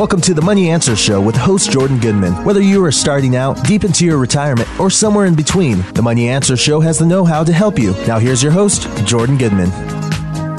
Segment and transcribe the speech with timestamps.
[0.00, 2.32] Welcome to the Money Answer Show with host Jordan Goodman.
[2.42, 6.26] Whether you are starting out, deep into your retirement, or somewhere in between, the Money
[6.30, 7.92] Answer Show has the know how to help you.
[8.06, 9.68] Now, here's your host, Jordan Goodman.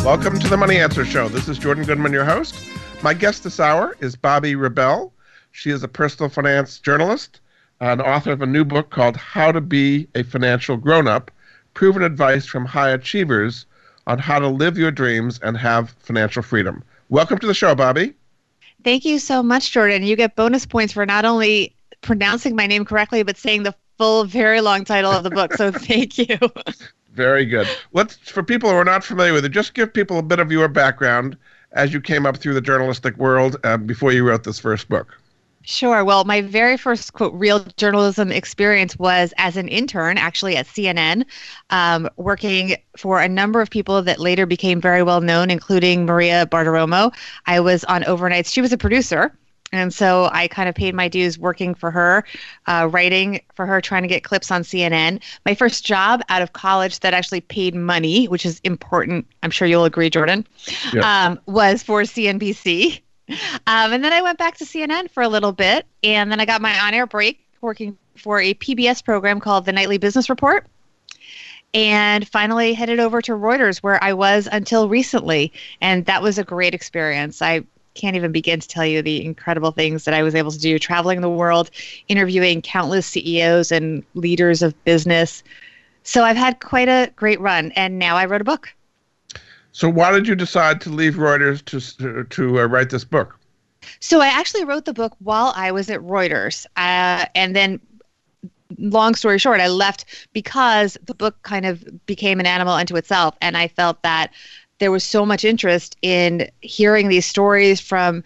[0.04, 1.28] Welcome to the Money Answer Show.
[1.28, 2.56] This is Jordan Goodman, your host.
[3.02, 5.12] My guest this hour is Bobbi Rebell.
[5.54, 7.42] She is a personal finance journalist
[7.80, 11.32] and author of a new book called How to Be a Financial Grown Up
[11.74, 13.66] Proven Advice from High Achievers
[14.06, 16.84] on How to Live Your Dreams and Have Financial Freedom.
[17.10, 18.14] Welcome to the show, Bobbi.
[18.84, 20.04] Thank you so much, Jordan.
[20.04, 24.24] You get bonus points for not only pronouncing my name correctly, but saying the full,
[24.24, 25.54] very long title of the book.
[25.54, 26.38] So thank you.
[27.14, 27.68] Very good.
[27.94, 30.52] Let's, for people who are not familiar with it, just give people a bit of
[30.52, 31.38] your background
[31.74, 35.18] as you came up through the journalistic world uh, before you wrote this first book.
[35.64, 36.04] Sure.
[36.04, 41.26] Well, my very first quote real journalism experience was as an intern, actually at CNN,
[41.70, 46.48] um, working for a number of people that later became very well known, including Maria
[46.48, 47.14] Bartiromo.
[47.46, 48.52] I was on overnights.
[48.52, 49.38] She was a producer.
[49.74, 52.26] And so I kind of paid my dues working for her,
[52.68, 55.22] uh, writing for her, trying to get clips on CNN.
[55.46, 59.68] My first job out of college that actually paid money, which is important, I'm sure
[59.68, 60.46] you'll agree, Jordan,
[60.92, 61.28] yeah.
[61.28, 63.02] um, was for CNBC.
[63.68, 66.46] Um, and then I went back to CNN for a little bit, and then I
[66.46, 70.66] got my on-air break working for a PBS program called the Nightly Business Report.
[71.74, 75.54] And finally headed over to Reuters, where I was until recently.
[75.80, 77.42] And that was a great experience.
[77.42, 80.60] I can't even begin to tell you the incredible things that I was able to
[80.60, 81.72] do traveling the world,
[82.08, 85.44] interviewing countless CEOs and leaders of business.
[86.04, 87.72] So I've had quite a great run.
[87.74, 88.74] And now I wrote a book.
[89.72, 93.38] So why did you decide to leave Reuters to to uh, write this book?
[94.00, 97.80] So I actually wrote the book while I was at Reuters, uh, and then.
[98.78, 103.36] Long story short, I left because the book kind of became an animal unto itself,
[103.42, 104.32] and I felt that
[104.80, 108.24] there was so much interest in hearing these stories from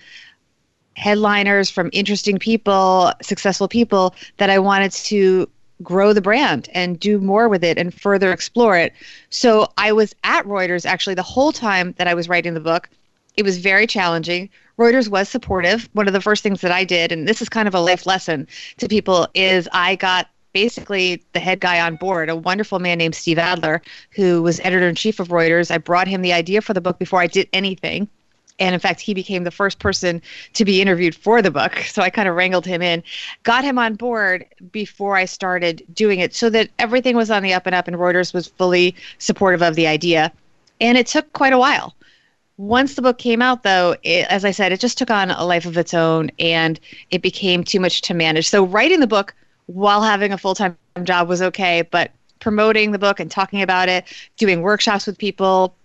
[0.95, 5.49] headliners, from interesting people, successful people, that I wanted to
[5.83, 8.94] grow the brand and do more with it and further explore it.
[9.29, 12.89] So I was at Reuters actually the whole time that I was writing the book.
[13.38, 14.50] It was very challenging.
[14.77, 15.89] Reuters was supportive.
[15.94, 18.05] One of the first things that I did, and this is kind of a life
[18.05, 22.97] lesson to people, is I got basically the head guy on board, a wonderful man
[22.97, 25.69] named Steve Adler, who was editor in chief of Reuters.
[25.69, 28.07] I brought him the idea for the book before I did anything
[28.59, 30.21] and in fact he became the first person
[30.53, 31.77] to be interviewed for the book.
[31.95, 33.03] So i kind of wrangled him in
[33.43, 37.53] got him on board before i started doing it so that everything was on the
[37.53, 40.31] up and up and reuters was fully supportive of the idea.
[40.81, 41.95] And it took quite a while.
[42.57, 45.45] Once the book came out though it, as i said it just took on a
[45.45, 46.79] life of its own and
[47.11, 48.49] it became too much to manage.
[48.49, 49.33] So writing the book
[49.67, 54.05] while having a full-time job was okay but promoting the book and talking about it
[54.38, 55.75] doing workshops with people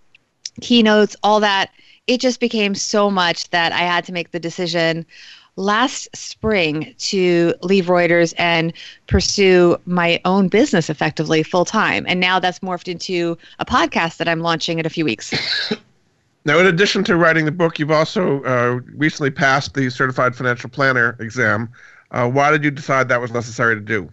[0.60, 1.70] keynotes all that
[2.10, 5.06] it just became so much that I had to make the decision
[5.54, 8.72] last spring to leave Reuters and
[9.06, 12.04] pursue my own business effectively full time.
[12.08, 15.72] And now that's morphed into a podcast that I'm launching in a few weeks.
[16.46, 20.70] Now, in addition to writing the book, you've also uh, recently passed the Certified Financial
[20.70, 21.68] Planner exam.
[22.12, 24.10] Uh, why did you decide that was necessary to do?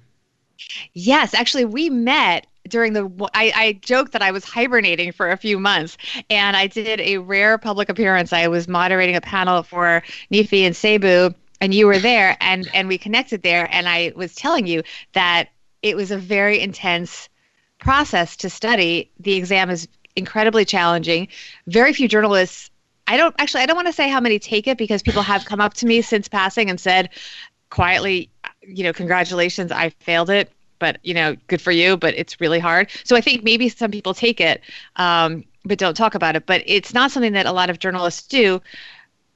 [0.92, 5.38] Yes, actually, we met during the I, I joked that I was hibernating for a
[5.38, 5.98] few months
[6.30, 8.34] and I did a rare public appearance.
[8.34, 12.88] I was moderating a panel for Nifi and Sebu and you were there and and
[12.88, 14.84] we connected there and I was telling you
[15.14, 15.50] that
[15.82, 17.30] it was a very intense
[17.80, 19.12] process to study.
[19.20, 21.28] The exam is incredibly challenging.
[21.68, 22.70] Very few journalists
[23.08, 25.46] I don't actually I don't want to say how many take it because people have
[25.46, 27.10] come up to me since passing and said
[27.70, 28.30] quietly,
[28.62, 31.98] you know, congratulations, I failed it but you know, good for you.
[31.98, 32.90] But it's really hard.
[33.04, 34.62] So I think maybe some people take it,
[34.96, 36.46] um, but don't talk about it.
[36.46, 38.62] But it's not something that a lot of journalists do,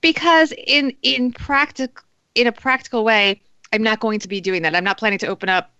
[0.01, 2.03] because in in practical
[2.35, 3.41] in a practical way,
[3.73, 4.75] I'm not going to be doing that.
[4.75, 5.71] I'm not planning to open up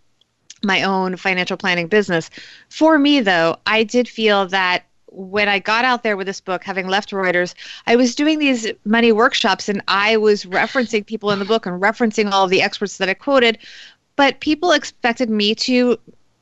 [0.63, 2.29] my own financial planning business.
[2.69, 6.63] For me, though, I did feel that when I got out there with this book,
[6.63, 7.53] having left Reuters,
[7.85, 11.81] I was doing these money workshops and I was referencing people in the book and
[11.81, 13.57] referencing all the experts that I quoted
[14.15, 15.97] but people expected me to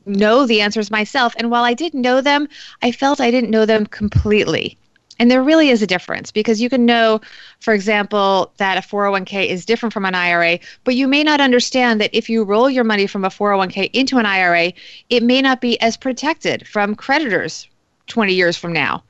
[0.05, 1.33] know the answers myself.
[1.37, 2.47] And while I did know them,
[2.81, 4.77] I felt I didn't know them completely.
[5.19, 7.19] And there really is a difference because you can know,
[7.59, 11.99] for example, that a 401k is different from an IRA, but you may not understand
[11.99, 14.71] that if you roll your money from a 401k into an IRA,
[15.09, 17.67] it may not be as protected from creditors
[18.07, 19.03] 20 years from now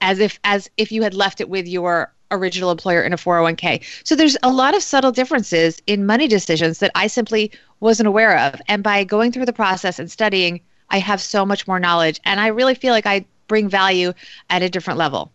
[0.00, 3.82] as if as if you had left it with your original employer in a 401k.
[4.04, 7.50] So there's a lot of subtle differences in money decisions that I simply
[7.80, 8.60] wasn't aware of.
[8.68, 10.60] And by going through the process and studying,
[10.90, 12.20] I have so much more knowledge.
[12.24, 14.12] And I really feel like I bring value
[14.48, 15.32] at a different level.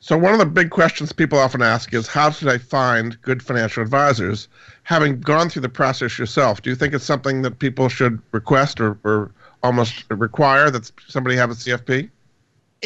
[0.00, 3.42] So, one of the big questions people often ask is how should I find good
[3.42, 4.48] financial advisors?
[4.82, 8.82] Having gone through the process yourself, do you think it's something that people should request
[8.82, 9.30] or, or
[9.62, 12.10] almost require that somebody have a CFP?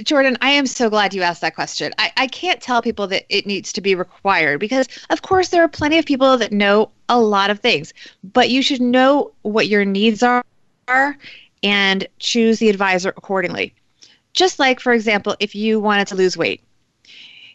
[0.05, 1.93] Jordan, I am so glad you asked that question.
[1.99, 5.63] I, I can't tell people that it needs to be required because, of course, there
[5.63, 7.93] are plenty of people that know a lot of things,
[8.23, 10.45] but you should know what your needs are
[11.63, 13.75] and choose the advisor accordingly.
[14.33, 16.63] Just like, for example, if you wanted to lose weight,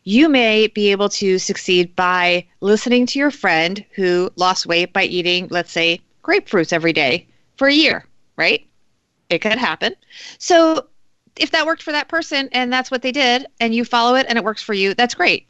[0.03, 5.03] you may be able to succeed by listening to your friend who lost weight by
[5.03, 8.05] eating, let's say, grapefruits every day for a year,
[8.35, 8.67] right?
[9.29, 9.95] It could happen.
[10.39, 10.87] So
[11.35, 14.25] if that worked for that person and that's what they did and you follow it
[14.29, 15.47] and it works for you, that's great.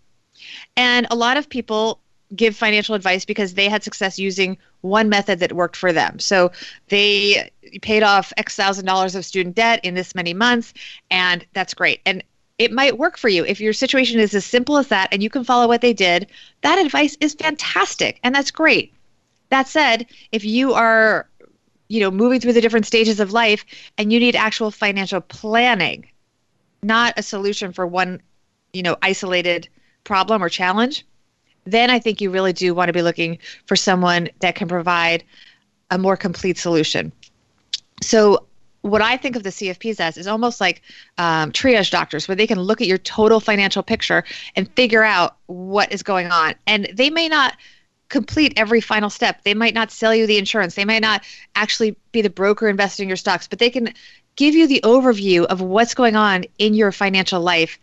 [0.78, 2.00] And a lot of people
[2.36, 6.20] give financial advice because they had success using one method that worked for them.
[6.20, 6.52] So
[6.90, 7.52] they
[7.82, 10.74] paid off X thousand dollars of student debt in this many months,
[11.12, 12.02] and that's great.
[12.06, 12.24] And
[12.60, 13.46] it might work for you.
[13.46, 16.28] If your situation is as simple as that and you can follow what they did,
[16.62, 18.94] that advice is fantastic and that's great.
[19.50, 21.28] That said, if you are
[21.94, 23.64] you know moving through the different stages of life
[23.98, 26.08] and you need actual financial planning
[26.82, 28.20] not a solution for one
[28.74, 29.68] you know isolated
[30.04, 31.06] problem or challenge
[31.66, 33.38] then i think you really do want to be looking
[33.68, 35.24] for someone that can provide
[35.92, 37.12] a more complete solution
[38.02, 38.48] so
[38.82, 40.82] what I think of the CFPs as is almost like
[41.18, 44.26] um, triage doctors, where they can look at your total financial picture
[44.58, 46.56] and figure out what is going on.
[46.68, 47.56] And they may not
[48.14, 49.44] complete every final step.
[49.44, 50.76] They might not sell you the insurance.
[50.76, 51.24] They might not
[51.56, 53.92] actually be the broker investing your stocks, but they can
[54.36, 57.80] give you the overview of what's going on in your financial life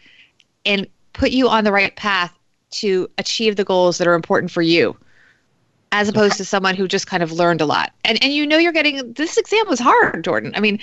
[0.65, 2.33] and put you on the right path
[2.71, 4.97] to achieve the goals that are important for you
[5.91, 7.93] as opposed to someone who just kind of learned a lot.
[8.05, 10.53] And and you know you're getting this exam was hard, Jordan.
[10.55, 10.79] I mean,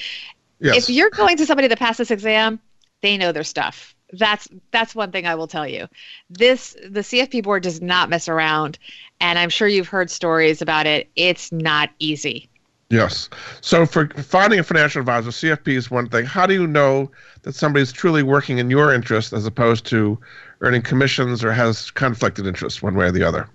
[0.60, 0.76] yes.
[0.76, 2.60] if you're going to somebody that passed this exam,
[3.02, 3.96] they know their stuff.
[4.12, 5.88] That's that's one thing I will tell you.
[6.30, 8.78] This the CFP board does not mess around
[9.20, 11.10] and I'm sure you've heard stories about it.
[11.16, 12.50] It's not easy.
[12.90, 13.30] Yes.
[13.62, 16.26] So for finding a financial advisor, CFP is one thing.
[16.26, 17.12] How do you know
[17.42, 20.18] that somebody is truly working in your interest as opposed to
[20.62, 23.50] earning commissions or has conflicted interests one way or the other?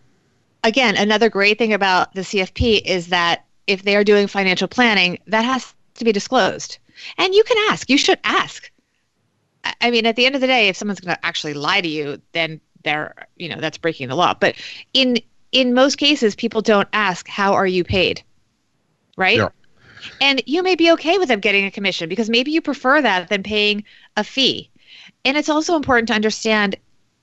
[0.65, 5.19] Again, another great thing about the CFP is that if they are doing financial planning,
[5.27, 6.79] that has to be disclosed.
[7.17, 7.89] And you can ask.
[7.89, 8.71] You should ask.
[9.81, 11.89] I mean, at the end of the day, if someone's going to actually lie to
[11.89, 14.35] you, then they're, you know, that's breaking the law.
[14.35, 14.57] But
[14.93, 15.19] in
[15.53, 18.23] in most cases, people don't ask, How are you paid?
[19.17, 19.37] Right?
[19.37, 19.51] Yeah.
[20.21, 23.29] And you may be okay with them getting a commission because maybe you prefer that
[23.29, 23.85] than paying
[24.17, 24.69] a fee.
[25.25, 26.77] And it's also important to understand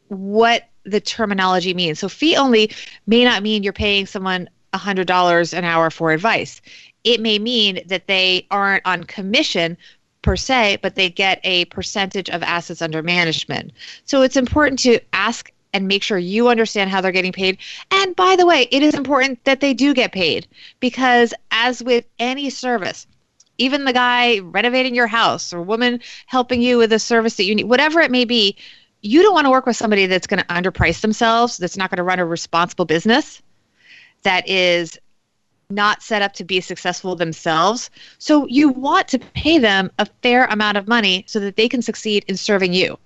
[0.08, 2.00] what the terminology means.
[2.00, 2.72] So, fee only
[3.06, 6.62] may not mean you're paying someone $100 an hour for advice.
[7.04, 9.78] It may mean that they aren't on commission
[10.22, 13.72] per se, but they get a percentage of assets under management.
[14.06, 17.58] So, it's important to ask and make sure you understand how they're getting paid.
[17.92, 20.48] And by the way, it is important that they do get paid
[20.80, 23.08] because, as with any service,
[23.58, 27.56] even the guy renovating your house or woman helping you with a service that you
[27.56, 28.56] need, whatever it may be,
[29.02, 31.98] you don't want to work with somebody that's going to underprice themselves, that's not going
[31.98, 33.42] to run a responsible business,
[34.24, 34.98] that is
[35.70, 37.92] not set up to be successful themselves.
[38.18, 41.82] So you want to pay them a fair amount of money so that they can
[41.82, 42.98] succeed in serving you.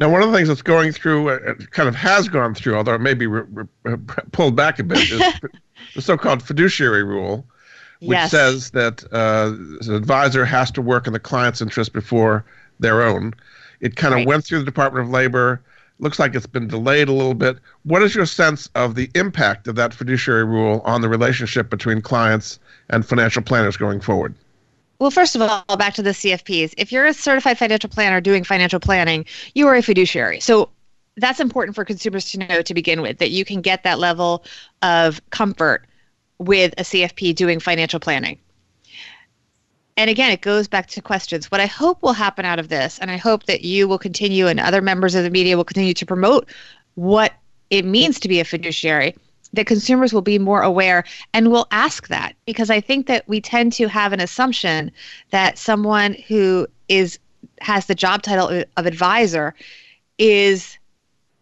[0.00, 2.94] Now, one of the things that's going through, uh, kind of has gone through, although
[2.94, 3.96] it may be re- re-
[4.32, 5.20] pulled back a bit, is
[5.94, 7.46] the so-called fiduciary rule,
[8.00, 8.30] which yes.
[8.32, 9.52] says that uh,
[9.86, 12.44] an advisor has to work in the client's interest before
[12.80, 13.34] their own.
[13.80, 14.26] It kind of right.
[14.26, 15.62] went through the Department of Labor.
[16.00, 17.58] Looks like it's been delayed a little bit.
[17.84, 22.00] What is your sense of the impact of that fiduciary rule on the relationship between
[22.00, 22.58] clients
[22.90, 24.34] and financial planners going forward?
[24.98, 26.74] Well, first of all, back to the CFPs.
[26.78, 29.24] If you're a certified financial planner doing financial planning,
[29.54, 30.40] you are a fiduciary.
[30.40, 30.70] So
[31.16, 34.44] that's important for consumers to know to begin with that you can get that level
[34.82, 35.86] of comfort
[36.38, 38.38] with a CFP doing financial planning.
[39.96, 41.50] And again, it goes back to questions.
[41.50, 44.48] What I hope will happen out of this, and I hope that you will continue
[44.48, 46.48] and other members of the media will continue to promote
[46.94, 47.32] what
[47.70, 49.14] it means to be a fiduciary,
[49.54, 53.40] that consumers will be more aware and will ask that because I think that we
[53.40, 54.90] tend to have an assumption
[55.30, 57.18] that someone who is
[57.60, 59.54] has the job title of advisor
[60.18, 60.78] is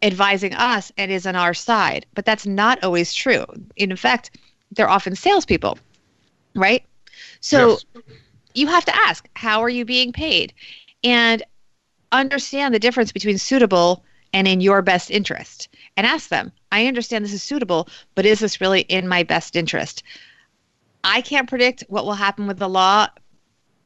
[0.01, 3.45] advising us and is on our side, but that's not always true.
[3.77, 4.31] In fact,
[4.71, 5.77] they're often salespeople,
[6.55, 6.83] right?
[7.39, 7.85] So yes.
[8.53, 10.53] you have to ask, how are you being paid?
[11.03, 11.41] And
[12.11, 17.23] understand the difference between suitable and in your best interest and ask them, I understand
[17.23, 20.03] this is suitable, but is this really in my best interest?
[21.03, 23.07] I can't predict what will happen with the law,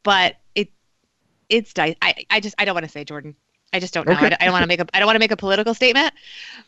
[0.03, 0.69] but it
[1.49, 1.95] it's I,
[2.29, 3.35] I just I don't want to say Jordan.
[3.73, 4.13] I just don't know.
[4.13, 4.27] Okay.
[4.27, 6.13] I, I don't want to make a I don't want to make a political statement,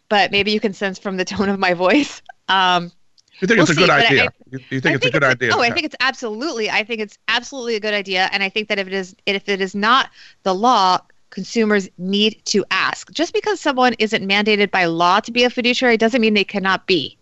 [0.10, 2.22] but maybe you can sense from the tone of my voice.
[2.50, 2.92] Um,
[3.40, 4.30] You think We'll it's a see, good but I- idea?
[4.52, 5.52] you, you think it's a good idea?
[5.54, 6.70] Oh, I think it's absolutely.
[6.70, 9.48] I think it's absolutely a good idea, and I think that if it is if
[9.48, 10.10] it is not
[10.44, 13.12] the law, consumers need to ask.
[13.12, 16.88] Just because someone isn't mandated by law to be a fiduciary doesn't mean they cannot
[16.88, 17.18] be.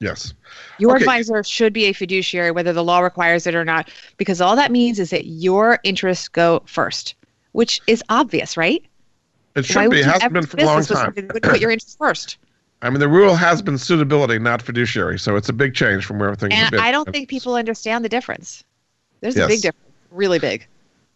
[0.00, 0.34] yes.
[0.78, 1.04] Your Okay.
[1.04, 4.70] advisor should be a fiduciary, whether the law requires it or not, because all that
[4.70, 7.14] means is that your interests go first,
[7.52, 8.84] which is obvious, right?
[9.54, 10.00] It should would be.
[10.00, 10.96] It hasn't been for a long time.
[10.96, 12.36] somebody that would put your interests first.
[12.82, 15.18] I mean, the rule has been suitability, not fiduciary.
[15.18, 16.80] So it's a big change from where things have And been.
[16.80, 18.62] I don't think people understand the difference.
[19.22, 19.46] There's Yes.
[19.46, 20.68] a big difference, really big.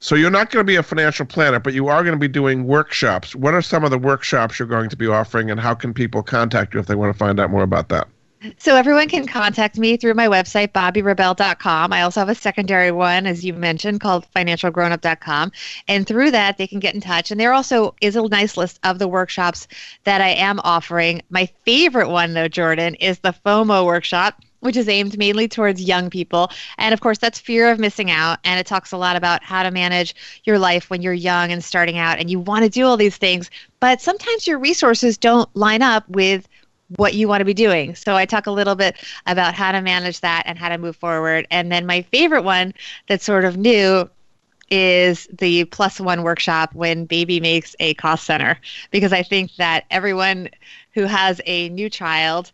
[0.03, 2.27] So you're not going to be a financial planner, but you are going to be
[2.27, 3.37] doing workshops.
[3.37, 6.23] What are some of the workshops you're going to be offering, and how can people
[6.23, 8.09] contact you if they want to find out more about that?
[8.57, 11.93] So everyone can contact me through my website, bobbirebell.com.
[11.93, 15.53] I also have a secondary one, as you mentioned, called financialgrownup.com.
[15.87, 17.31] And through that, they can get in touch.
[17.31, 19.69] And there also is a nice list of the workshops
[20.05, 21.21] that I am offering.
[21.29, 24.41] My favorite one, though, Jordan, is the FOMO workshop.
[24.61, 26.51] Which is aimed mainly towards young people.
[26.79, 28.39] And of course, that's fear of missing out.
[28.45, 30.15] And it talks a lot about how to manage
[30.45, 33.17] your life when you're young and starting out and you want to do all these
[33.17, 33.51] things.
[33.81, 36.47] But sometimes your resources don't line up with
[36.97, 37.95] what you want to be doing.
[37.95, 40.97] So I talk a little bit about how to manage that and how to move
[40.97, 41.47] forward.
[41.51, 42.75] And then my favorite one
[43.09, 44.09] that's sort of new
[44.71, 48.59] is the plus one workshop when baby makes a cost center
[48.91, 50.49] because I think that everyone
[50.93, 52.53] who has a new child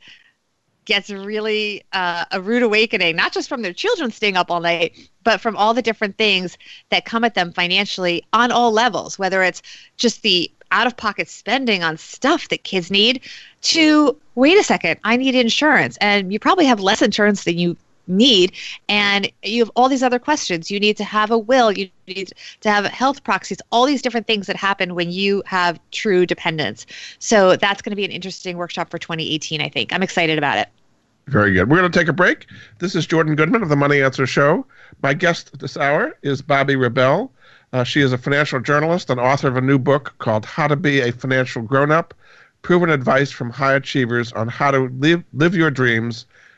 [0.86, 5.10] gets really uh, a rude awakening, not just from their children staying up all night,
[5.24, 6.56] but from all the different things
[6.90, 9.60] that come at them financially on all levels, whether it's
[9.96, 13.20] just the out of pocket spending on stuff that kids need
[13.62, 15.96] to wait a second, I need insurance.
[16.00, 17.76] And you probably have less insurance than you
[18.06, 18.52] need
[18.88, 22.32] and you have all these other questions you need to have a will you need
[22.60, 26.86] to have health proxies all these different things that happen when you have true dependence
[27.18, 30.58] so that's going to be an interesting workshop for 2018 i think i'm excited about
[30.58, 30.68] it
[31.28, 31.68] Very good.
[31.68, 32.46] We're going to take a break.
[32.78, 34.64] This is Jordan Goodman of the Money Answer Show.
[35.02, 37.32] My guest this hour is Bobbi Rebell.
[37.72, 40.76] Uh, she is a financial journalist and author of a new book called How to
[40.76, 42.14] Be a Financial Grown Up
[42.62, 46.26] Proven Advice from High Achievers on How to Live, live Your Dreams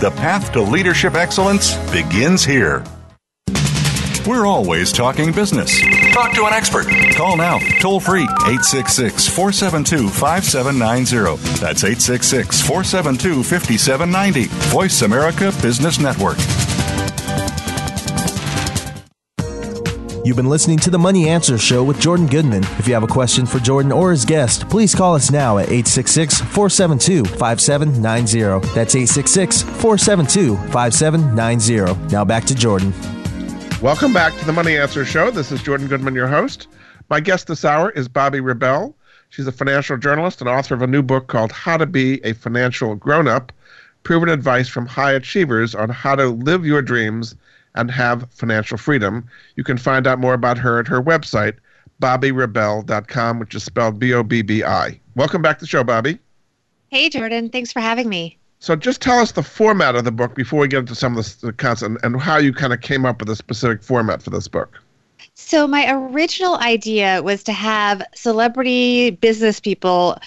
[0.00, 2.84] The path to leadership excellence begins here.
[4.28, 5.80] We're always talking business.
[6.12, 6.86] Talk to an expert.
[7.16, 11.42] Call now, toll free, 866 472 5790.
[11.58, 14.44] That's 866 472 5790.
[14.70, 16.38] Voice America Business Network.
[20.28, 22.62] You've been listening to the Money Answer Show with Jordan Goodman.
[22.78, 25.70] If you have a question for Jordan or his guest, please call us now at
[25.70, 28.74] 866 472 5790.
[28.74, 32.12] That's 866 472 5790.
[32.12, 32.92] Now back to Jordan.
[33.80, 35.30] Welcome back to the Money Answer Show.
[35.30, 36.68] This is Jordan Goodman, your host.
[37.08, 38.94] My guest this hour is Bobbi Rebell.
[39.30, 42.34] She's a financial journalist and author of a new book called How to Be a
[42.34, 43.50] Financial Grown Up
[44.02, 47.34] Proven Advice from High Achievers on How to Live Your Dreams
[47.78, 49.24] and Have Financial Freedom.
[49.56, 51.54] You can find out more about her at her website,
[52.02, 55.00] bobbirebell.com, which is spelled B O B B I.
[55.14, 56.18] Welcome back to the show, Bobbi.
[56.90, 57.48] Hey, Jordan.
[57.50, 58.36] Thanks for having me.
[58.60, 61.24] So just tell us the format of the book before we get into some of
[61.24, 64.30] the, the content and how you kind of came up with a specific format for
[64.30, 64.80] this book.
[65.34, 70.18] So, my original idea was to have celebrity business people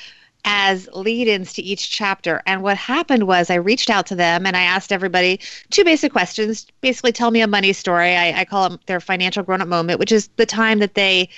[0.45, 2.41] as lead ins to each chapter.
[2.45, 6.11] And what happened was I reached out to them and I asked everybody two basic
[6.11, 6.67] questions.
[6.81, 8.15] Basically, tell me a money story.
[8.15, 11.29] I, I call it their financial grown up moment, which is the time that they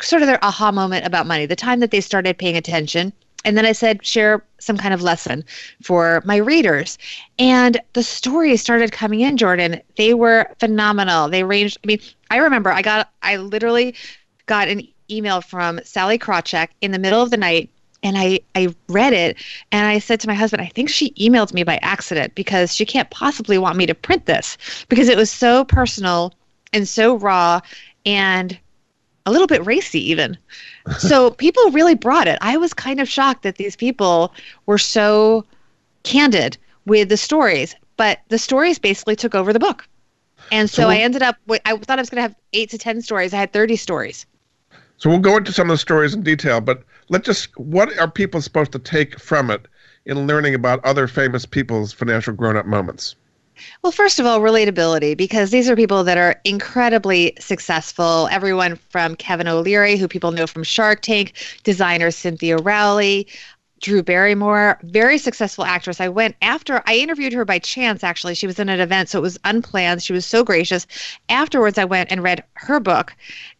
[0.00, 3.12] sort of their aha moment about money, the time that they started paying attention.
[3.44, 5.44] And then I said, share some kind of lesson
[5.82, 6.96] for my readers.
[7.38, 9.80] And the stories started coming in, Jordan.
[9.96, 11.28] They were phenomenal.
[11.28, 13.96] They ranged, I mean, I remember I got, I literally
[14.46, 17.68] got an email from Sallie Krawcheck in the middle of the night
[18.02, 19.36] and I, I read it
[19.70, 22.84] and I said to my husband, I think she emailed me by accident because she
[22.84, 24.56] can't possibly want me to print this
[24.88, 26.32] because it was so personal
[26.72, 27.60] and so raw
[28.04, 28.58] and
[29.26, 30.36] a little bit racy even.
[30.98, 32.38] so people really brought it.
[32.40, 34.34] I was kind of shocked that these people
[34.66, 35.44] were so
[36.02, 36.56] candid
[36.86, 39.86] with the stories, but the stories basically took over the book.
[40.50, 42.78] And so, so I ended up I thought I was going to have 8 to
[42.78, 43.32] 10 stories.
[43.32, 44.26] I had 30 stories.
[44.96, 46.82] So we'll go into some of the stories in detail, but
[47.12, 49.66] let's just what are people supposed to take from it
[50.06, 53.14] in learning about other famous people's financial grown-up moments?
[53.82, 58.26] Well, first of all, relatability, because these are people that are incredibly successful.
[58.32, 63.28] Everyone from Kevin O'Leary, who people know from Shark Tank, designer Cynthia Rowley,
[63.82, 66.00] Drew Barrymore, very successful actress.
[66.00, 68.34] I went after I interviewed her by chance actually.
[68.34, 70.02] She was in an event so it was unplanned.
[70.02, 70.86] She was so gracious.
[71.28, 73.14] Afterwards I went and read her book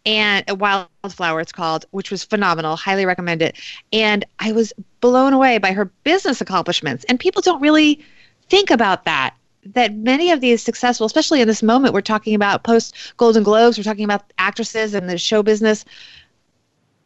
[0.06, 2.76] and uh, Wildflower it's called, which was phenomenal.
[2.76, 3.56] Highly recommend it.
[3.92, 7.04] And I was blown away by her business accomplishments.
[7.08, 8.00] And people don't really
[8.48, 12.64] think about that that many of these successful, especially in this moment, we're talking about
[12.64, 15.84] post Golden Globes, we're talking about actresses and the show business.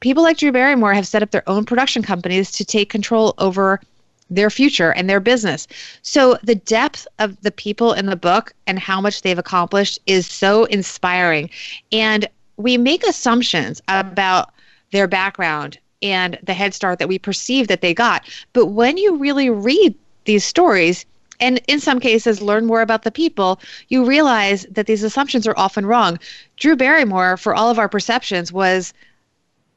[0.01, 3.81] People like Drew Barrymore have set up their own production companies to take control over
[4.29, 5.67] their future and their business.
[6.03, 10.27] So the depth of the people in the book and how much they've accomplished is
[10.27, 11.49] so inspiring.
[11.93, 14.53] And we make assumptions about
[14.93, 18.29] their background and the head start that we perceive that they got.
[18.53, 21.07] But when you really read these stories,
[21.39, 25.57] and in some cases learn more about the people, you realize that these assumptions are
[25.57, 26.19] often wrong.
[26.57, 28.95] Drew Barrymore, for all of our perceptions, was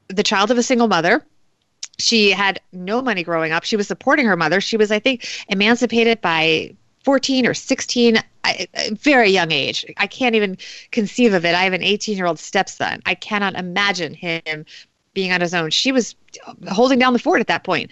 [0.09, 1.25] the child of a single mother.
[1.97, 3.63] She had no money growing up.
[3.63, 4.61] She was supporting her mother.
[4.61, 9.85] She was, I think, emancipated by 14 or 16, I, very young age.
[9.97, 10.57] I can't even
[10.91, 11.55] conceive of it.
[11.55, 13.01] I have an 18 year old stepson.
[13.05, 14.65] I cannot imagine him
[15.13, 15.71] being on his own.
[15.71, 16.15] She was
[16.69, 17.91] holding down the fort at that point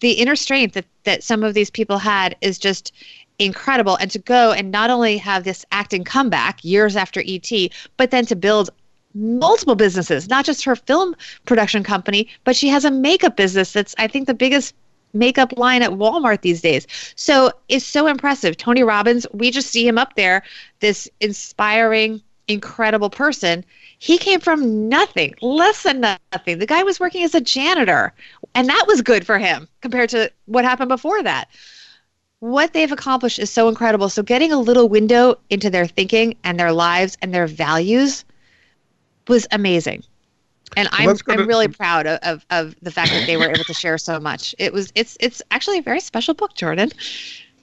[0.00, 2.92] the inner strength that, that some of these people had is just
[3.38, 3.96] incredible.
[3.96, 7.50] And to go and not only have this acting comeback years after ET,
[7.96, 8.68] but then to build
[9.14, 11.14] multiple businesses, not just her film
[11.46, 14.74] production company, but she has a makeup business that's, I think, the biggest
[15.14, 16.86] makeup line at Walmart these days.
[17.14, 18.56] So it's so impressive.
[18.56, 20.42] Tony Robbins, we just see him up there,
[20.80, 23.64] this inspiring, incredible person.
[23.98, 26.58] He came from nothing, less than nothing.
[26.58, 28.12] The guy was working as a janitor,
[28.54, 31.48] and that was good for him compared to what happened before that.
[32.40, 34.10] What they've accomplished is so incredible.
[34.10, 38.24] So, getting a little window into their thinking and their lives and their values
[39.28, 40.04] was amazing.
[40.76, 43.64] And I'm, I'm to, really proud of, of, of the fact that they were able
[43.64, 44.54] to share so much.
[44.58, 46.90] It was it's it's actually a very special book, Jordan.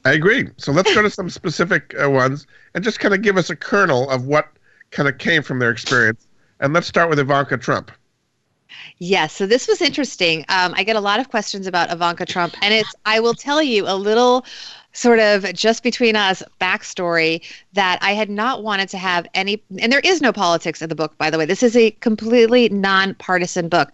[0.05, 0.49] I agree.
[0.57, 3.55] So let's go to some specific uh, ones and just kind of give us a
[3.55, 4.49] kernel of what
[4.91, 6.27] kind of came from their experience.
[6.59, 7.91] And let's start with Ivanka Trump.
[8.99, 10.45] Yes, so this was interesting.
[10.47, 13.61] Um, I get a lot of questions about Ivanka Trump, and it's I will tell
[13.61, 14.45] you a little
[14.93, 17.41] sort of just between us backstory
[17.73, 20.95] that I had not wanted to have any, and there is no politics in the
[20.95, 21.45] book, by the way.
[21.45, 23.93] This is a completely nonpartisan book.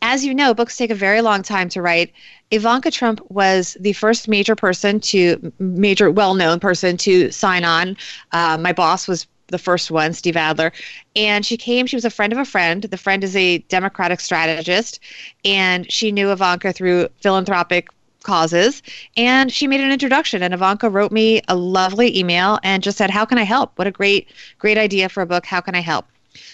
[0.00, 2.12] As you know, books take a very long time to write.
[2.52, 7.96] Ivanka Trump was the first major person to, major well known person to sign on.
[8.30, 10.72] Uh, my boss was the first one, Steve Adler.
[11.16, 12.82] And she came, she was a friend of a friend.
[12.82, 15.00] The friend is a Democratic strategist,
[15.44, 17.88] and she knew Ivanka through philanthropic
[18.28, 18.82] causes.
[19.16, 23.08] And she made an introduction, and Ivanka wrote me a lovely email and just said,
[23.08, 23.72] How can I help?
[23.76, 25.46] What a great, great idea for a book.
[25.46, 26.04] How can I help?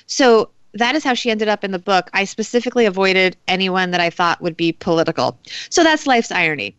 [0.07, 2.11] So that is how she ended up in the book.
[2.13, 5.37] I specifically avoided anyone that I thought would be political.
[5.69, 6.77] So that's life's irony.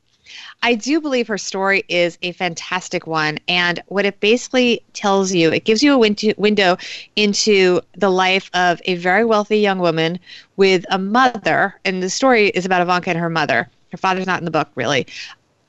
[0.63, 3.37] I do believe her story is a fantastic one.
[3.49, 6.77] And what it basically tells you, it gives you a win- window
[7.17, 10.19] into the life of a very wealthy young woman
[10.55, 11.75] with a mother.
[11.83, 13.69] And the story is about Ivanka and her mother.
[13.95, 15.07] Her father's not in the book, really.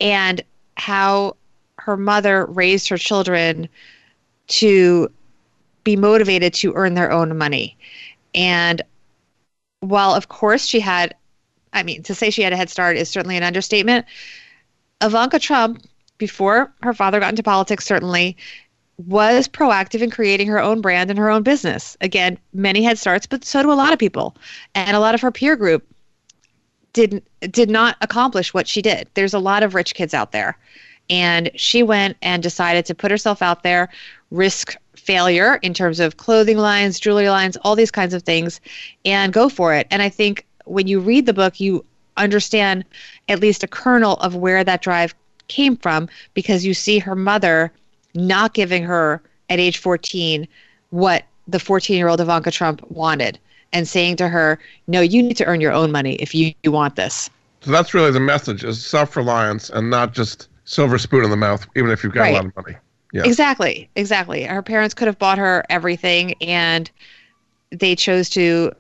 [0.01, 0.43] And
[0.77, 1.37] how
[1.79, 3.69] her mother raised her children
[4.49, 5.09] to
[5.85, 7.79] be motivated to earn their own money.
[8.35, 8.83] And
[9.79, 11.15] while, of course, she had,
[11.73, 14.07] I mean, to say she had a head start is certainly an understatement
[15.01, 15.83] Ivanka Trump,
[16.19, 18.37] before her father got into politics, certainly,
[19.07, 21.97] was proactive in creating her own brand and her own business.
[22.01, 24.37] Again, many had starts, but so do a lot of people.
[24.75, 25.87] And a lot of her peer group
[26.97, 29.09] did did not accomplish what she did.
[29.15, 30.57] There's a lot of rich kids out there.
[31.09, 33.89] And she went and decided to put herself out there,
[34.33, 38.61] risk failure in terms of clothing lines, jewelry lines, all these kinds of things,
[39.05, 39.87] and go for it.
[39.91, 41.85] And I think when you read the book, you
[42.17, 42.85] understand
[43.29, 45.15] at least a kernel of where that drive
[45.49, 47.71] came from because you see her mother
[48.15, 50.49] not giving her at age 14
[50.91, 53.39] what the 14 year old Ivanka Trump wanted
[53.73, 56.73] and saying to her, no, you need to earn your own money if you, you
[56.73, 57.29] want this.
[57.61, 61.67] So that's really the message is self-reliance and not just silver spoon in the mouth,
[61.77, 62.33] even if you've got right.
[62.33, 62.77] a lot of money.
[63.13, 63.25] Yeah.
[63.25, 63.89] Exactly.
[63.97, 64.45] Exactly.
[64.45, 66.91] Her parents could have bought her everything and
[67.71, 68.73] they chose to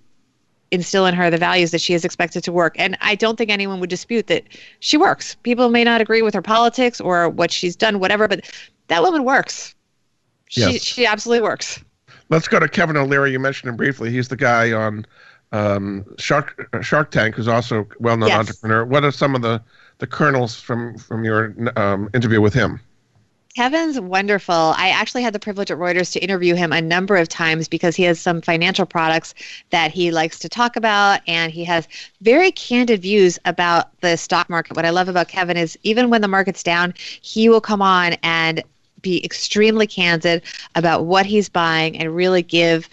[0.70, 2.74] instill in her the values that she is expected to work.
[2.78, 4.44] And I don't think anyone would dispute that
[4.80, 5.36] she works.
[5.42, 8.52] People may not agree with her politics or what she's done, whatever, but
[8.88, 9.74] that woman works.
[10.48, 10.82] She yes.
[10.82, 11.82] she absolutely works.
[12.28, 13.32] Let's go to Kevin O'Leary.
[13.32, 14.10] You mentioned him briefly.
[14.10, 15.06] He's the guy on
[15.52, 18.38] um, Shark Shark Tank, who's also a well-known yes.
[18.38, 18.84] entrepreneur.
[18.84, 19.62] What are some of the
[19.98, 22.80] the kernels from from your um, interview with him?
[23.54, 24.74] Kevin's wonderful.
[24.76, 27.96] I actually had the privilege at Reuters to interview him a number of times because
[27.96, 29.32] he has some financial products
[29.70, 31.88] that he likes to talk about, and he has
[32.20, 34.76] very candid views about the stock market.
[34.76, 38.16] What I love about Kevin is even when the market's down, he will come on
[38.22, 38.62] and
[39.06, 40.42] be extremely candid
[40.74, 42.88] about what he's buying and really give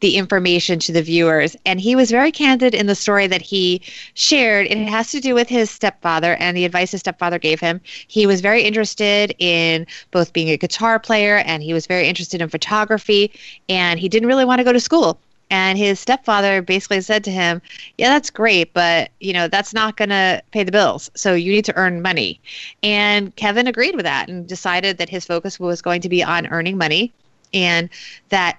[0.00, 1.56] the information to the viewers.
[1.66, 3.82] And he was very candid in the story that he
[4.14, 4.66] shared.
[4.68, 7.82] And it has to do with his stepfather and the advice his stepfather gave him.
[8.06, 12.40] He was very interested in both being a guitar player and he was very interested
[12.40, 13.30] in photography.
[13.68, 15.20] And he didn't really want to go to school.
[15.50, 17.62] And his stepfather basically said to him,
[17.96, 21.10] "Yeah, that's great, but you know that's not going to pay the bills.
[21.14, 22.40] So you need to earn money."
[22.82, 26.46] And Kevin agreed with that and decided that his focus was going to be on
[26.48, 27.12] earning money,
[27.54, 27.88] and
[28.28, 28.58] that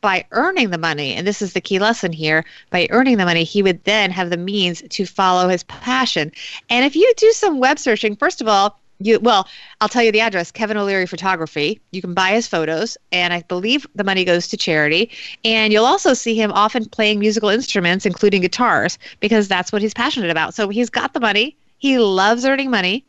[0.00, 3.44] by earning the money, and this is the key lesson here, by earning the money,
[3.44, 6.32] he would then have the means to follow his passion.
[6.70, 9.48] And if you do some web searching, first of all, you well,
[9.80, 11.80] I'll tell you the address, Kevin O'Leary Photography.
[11.90, 15.10] You can buy his photos, and I believe the money goes to charity.
[15.44, 19.94] And you'll also see him often playing musical instruments, including guitars, because that's what he's
[19.94, 20.54] passionate about.
[20.54, 21.56] So he's got the money.
[21.78, 23.04] He loves earning money,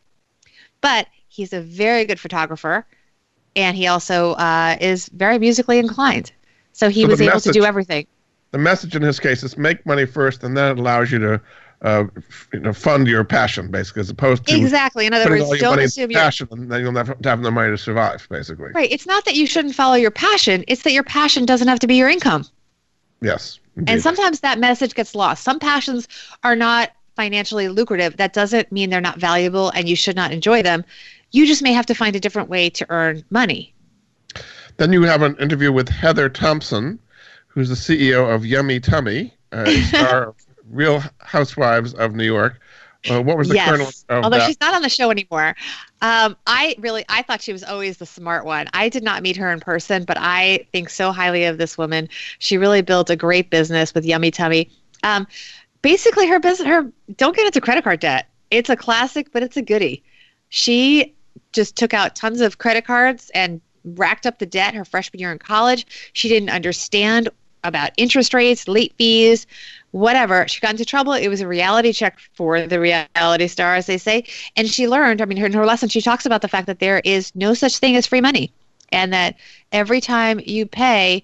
[0.80, 2.86] but he's a very good photographer,
[3.54, 6.32] and he also uh, is very musically inclined.
[6.72, 8.06] So he so was able message, to do everything.
[8.52, 11.40] The message in his case is make money first, and then it allows you to
[11.82, 12.04] uh,
[12.52, 15.06] you know, fund your passion, basically, as opposed to exactly.
[15.06, 17.78] In other words, don't assume your passion, and then you'll never have the money to
[17.78, 18.70] survive, basically.
[18.70, 18.90] Right.
[18.90, 21.86] It's not that you shouldn't follow your passion; it's that your passion doesn't have to
[21.86, 22.46] be your income.
[23.20, 23.58] Yes.
[23.76, 23.92] Indeed.
[23.92, 25.42] And sometimes that message gets lost.
[25.42, 26.06] Some passions
[26.44, 28.16] are not financially lucrative.
[28.16, 30.84] That doesn't mean they're not valuable, and you should not enjoy them.
[31.32, 33.74] You just may have to find a different way to earn money.
[34.76, 36.98] Then you have an interview with Heather Thomson,
[37.48, 40.36] who's the CEO of Yummie Tummie, uh, star of
[40.70, 42.60] Real Housewives of New York.
[43.10, 43.68] Uh, what was the yes.
[43.68, 44.46] kernel of Although that?
[44.46, 45.56] she's not on the show anymore.
[46.02, 48.68] Um, I really, I thought she was always the smart one.
[48.74, 52.08] I did not meet her in person, but I think so highly of this woman.
[52.38, 54.70] She really built a great business with Yummie Tummie.
[55.02, 55.26] Um,
[55.82, 58.28] basically, her business, her don't get into credit card debt.
[58.52, 60.04] It's a classic, but it's a goodie.
[60.50, 61.12] She
[61.52, 65.32] just took out tons of credit cards and racked up the debt her freshman year
[65.32, 65.86] in college.
[66.12, 67.28] She didn't understand
[67.64, 69.46] about interest rates, late fees,
[69.92, 70.46] whatever.
[70.48, 71.12] She got into trouble.
[71.12, 74.24] It was a reality check for the reality star, as they say.
[74.56, 77.00] And she learned, I mean, in her lesson, she talks about the fact that there
[77.04, 78.52] is no such thing as free money.
[78.90, 79.36] And that
[79.70, 81.22] every time you pay,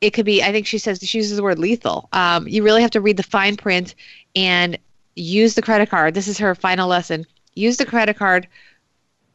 [0.00, 2.08] it could be, I think she says, she uses the word lethal.
[2.12, 3.94] Um, you really have to read the fine print
[4.34, 4.78] and
[5.14, 6.12] use the credit card.
[6.12, 7.24] This is her final lesson.
[7.54, 8.46] Use the credit card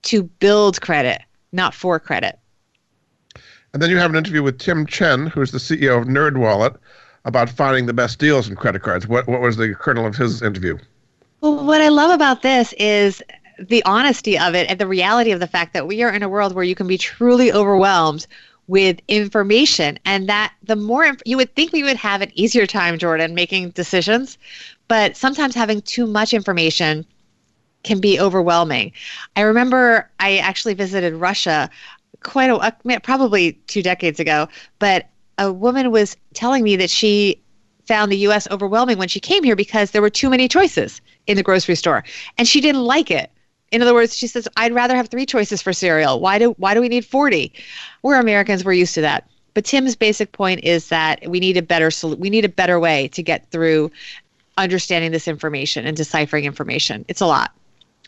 [0.03, 2.39] to build credit not for credit.
[3.73, 6.77] And then you have an interview with Tim Chen, who's the CEO of NerdWallet,
[7.25, 9.07] about finding the best deals in credit cards.
[9.07, 10.77] What what was the kernel of his interview?
[11.41, 13.21] Well, what I love about this is
[13.59, 16.29] the honesty of it and the reality of the fact that we are in a
[16.29, 18.25] world where you can be truly overwhelmed
[18.67, 22.65] with information and that the more inf- you would think we would have an easier
[22.65, 24.37] time jordan making decisions
[24.87, 27.05] but sometimes having too much information
[27.83, 28.91] can be overwhelming.
[29.35, 31.69] I remember I actually visited Russia
[32.23, 34.47] quite a uh, probably two decades ago,
[34.79, 35.07] but
[35.41, 37.41] a woman was telling me that she
[37.87, 41.35] found the US overwhelming when she came here because there were too many choices in
[41.35, 42.03] the grocery store
[42.37, 43.31] and she didn't like it.
[43.71, 46.19] In other words, she says I'd rather have 3 choices for cereal.
[46.19, 47.51] Why do why do we need 40?
[48.03, 49.27] We're Americans, we're used to that.
[49.53, 53.07] But Tim's basic point is that we need a better we need a better way
[53.09, 53.91] to get through
[54.57, 57.03] understanding this information and deciphering information.
[57.07, 57.51] It's a lot.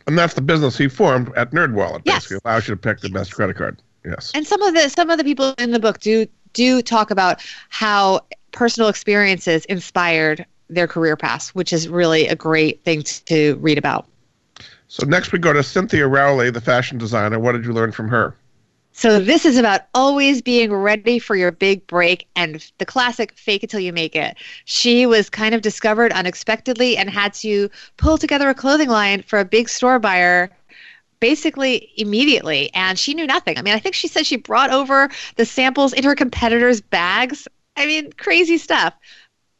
[0.05, 2.01] And that's the business he formed at NerdWallet.
[2.05, 2.27] Yes.
[2.27, 3.81] Basically allows you to pick the best credit card.
[4.05, 4.31] Yes.
[4.35, 7.43] And some of the some of the people in the book do do talk about
[7.69, 13.77] how personal experiences inspired their career paths, which is really a great thing to read
[13.77, 14.07] about.
[14.87, 17.39] So next we go to Cynthia Rowley, the fashion designer.
[17.39, 18.35] What did you learn from her?
[18.95, 23.63] So this is about always being ready for your big break and the classic fake
[23.63, 24.37] it till you make it.
[24.65, 29.39] She was kind of discovered unexpectedly and had to pull together a clothing line for
[29.39, 30.51] a big store buyer
[31.23, 33.57] basically immediately and she knew nothing.
[33.57, 37.47] I mean, I think she said she brought over the samples in her competitors' bags.
[37.77, 38.93] I mean, crazy stuff.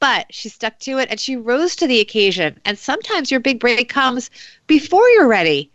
[0.02, 2.60] But she stuck to it and she rose to the occasion.
[2.66, 4.30] And sometimes your big break comes
[4.68, 5.72] before you're ready,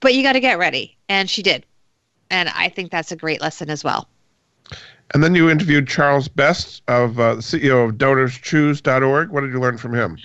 [0.00, 0.98] but you got to get ready.
[1.08, 1.64] And she did.
[2.30, 4.08] And I think that's a great lesson as well.
[5.14, 9.30] And then you interviewed Charles Best of uh, CEO of DonorsChoose.org.
[9.30, 10.16] What did you learn from him?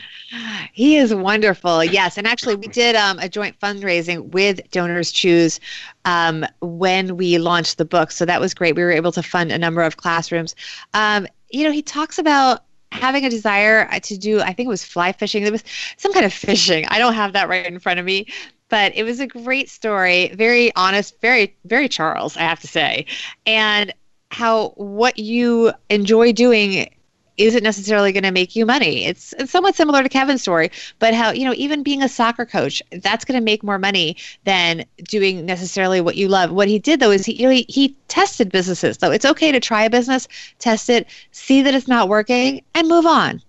[0.72, 1.84] He is wonderful.
[1.84, 5.60] Yes, and actually, we did um, a joint fundraising with Donors Choose
[6.06, 8.76] um, when we launched the book, so that was great.
[8.76, 10.56] We were able to fund a number of classrooms.
[10.94, 14.40] Um, you know, he talks about having a desire to do.
[14.42, 15.44] I think it was fly fishing.
[15.44, 15.64] There was
[15.98, 16.86] some kind of fishing.
[16.88, 18.28] I don't have that right in front of me,
[18.70, 20.30] but it was a great story.
[20.36, 21.20] Very honest.
[21.22, 23.06] Very very Charles, I have to say,
[23.46, 23.94] and
[24.32, 26.90] how what you enjoy doing
[27.38, 29.06] isn't necessarily going to make you money.
[29.06, 32.46] It's, it's somewhat similar to Kevin's story, but how, you know, even being a soccer
[32.46, 36.52] coach, that's going to make more money than doing necessarily what you love.
[36.52, 38.98] What he did though is he, he, he tested businesses.
[39.00, 42.88] So it's okay to try a business, test it, see that it's not working, and
[42.88, 43.42] move on.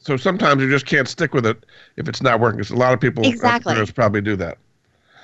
[0.00, 1.66] So sometimes you just can't stick with it
[1.96, 2.56] if it's not working.
[2.56, 3.84] Because a lot of people, uh, exactly.
[3.92, 4.56] probably do that.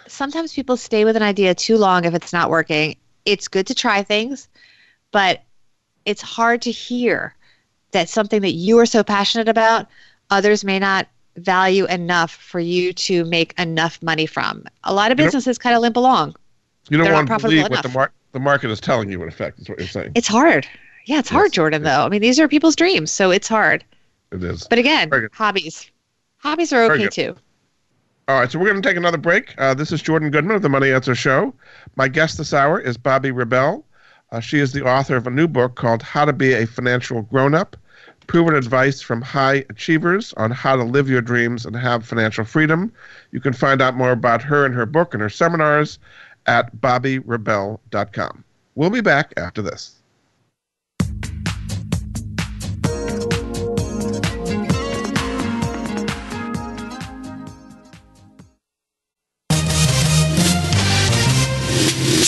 [0.06, 2.96] Sometimes people stay with an idea too long if it's not working.
[3.26, 4.48] It's good to try things,
[5.12, 5.42] but
[6.06, 7.34] it's hard to hear
[7.90, 9.86] that something that you are so passionate about,
[10.30, 14.64] others may not value enough for you to make enough money from.
[14.84, 16.34] A lot of businesses kind of limp along.
[16.88, 19.28] You don't They're want to believe what the, mar- the market is telling you, in
[19.28, 20.12] effect, is what you're saying.
[20.14, 20.66] It's hard.
[21.06, 22.04] Yeah, it's hard, Jordan, though.
[22.04, 23.84] I mean, these are people's dreams, so it's hard.
[24.32, 24.66] It is.
[24.66, 25.90] But again, hobbies.
[26.38, 27.36] Hobbies are okay too.
[28.28, 29.54] All right, so we're going to take another break.
[29.56, 31.54] Uh, this is Jordan Goodman of the Money Answer Show.
[31.94, 33.84] My guest this hour is Bobbi Rebell.
[34.32, 37.22] Uh, she is the author of a new book called How to Be a Financial
[37.22, 37.76] Grown Up
[38.26, 42.92] Proven Advice from High Achievers on How to Live Your Dreams and Have Financial Freedom.
[43.30, 46.00] You can find out more about her and her book and her seminars
[46.46, 48.44] at bobbirebell.com.
[48.74, 50.02] We'll be back after this.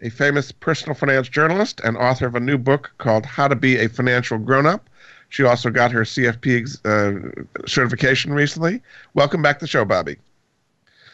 [0.00, 3.78] a famous personal finance journalist and author of a new book called How to Be
[3.78, 4.88] a Financial Grown Up.
[5.28, 8.82] She also got her CFP uh, certification recently.
[9.14, 10.16] Welcome back to the show, Bobbi.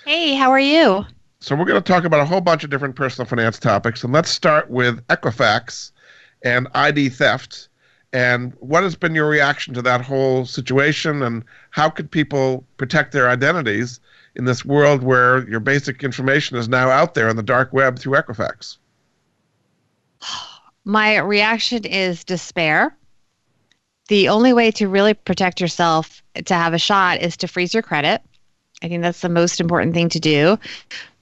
[0.05, 1.07] Hey, how are you?
[1.41, 4.13] So, we're going to talk about a whole bunch of different personal finance topics, and
[4.13, 5.93] let's start with Equifax
[6.43, 7.69] and ID theft.
[8.13, 13.13] And what has been your reaction to that whole situation, and how could people protect
[13.13, 14.01] their identities
[14.37, 17.99] in this world where your basic information is now out there on the dark web
[17.99, 18.77] through Equifax?
[20.85, 22.97] My reaction is despair.
[24.09, 27.83] The only way to really protect yourself to have a shot is to freeze your
[27.83, 28.23] credit.
[28.83, 30.59] I think that's the most important thing to do.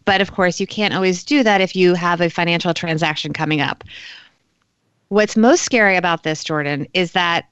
[0.05, 3.61] But of course, you can't always do that if you have a financial transaction coming
[3.61, 3.85] up.
[5.09, 7.47] What's most scary about this, Jordan, is that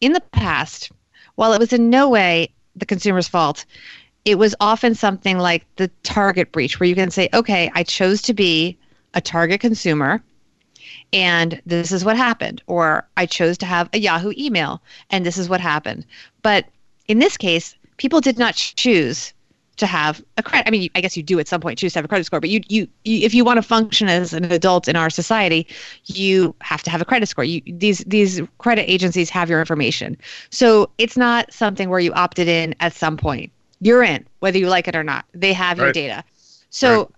[0.00, 0.90] in the past,
[1.34, 3.64] while it was in no way the consumer's fault,
[4.24, 8.22] it was often something like the target breach, where you can say, okay, I chose
[8.22, 8.78] to be
[9.14, 10.22] a target consumer
[11.12, 12.62] and this is what happened.
[12.66, 16.06] Or i chose to have a yahoo email and this is what happened.
[16.42, 16.66] But
[17.08, 19.32] in this case people did not choose
[19.76, 20.66] to have a credit.
[20.66, 22.40] I mean i guess you do at some point choose to have a credit score
[22.40, 25.66] but you, you, you if you want to function as an adult in our society
[26.06, 27.44] you have to have a credit score.
[27.44, 30.16] You, these these credit agencies have your information.
[30.50, 34.68] So it's not something where you opted in at some point you're in whether you
[34.68, 35.26] like it or not.
[35.34, 35.86] They have right.
[35.86, 36.24] your data.
[36.70, 37.08] So right.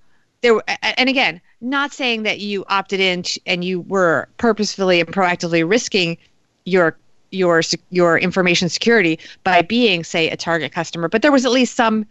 [0.40, 0.60] there
[0.98, 6.16] and again not saying that you opted in and you were purposefully and proactively risking
[6.64, 6.96] your
[7.30, 11.76] your your information security by being say a target customer but there was at least
[11.76, 12.06] some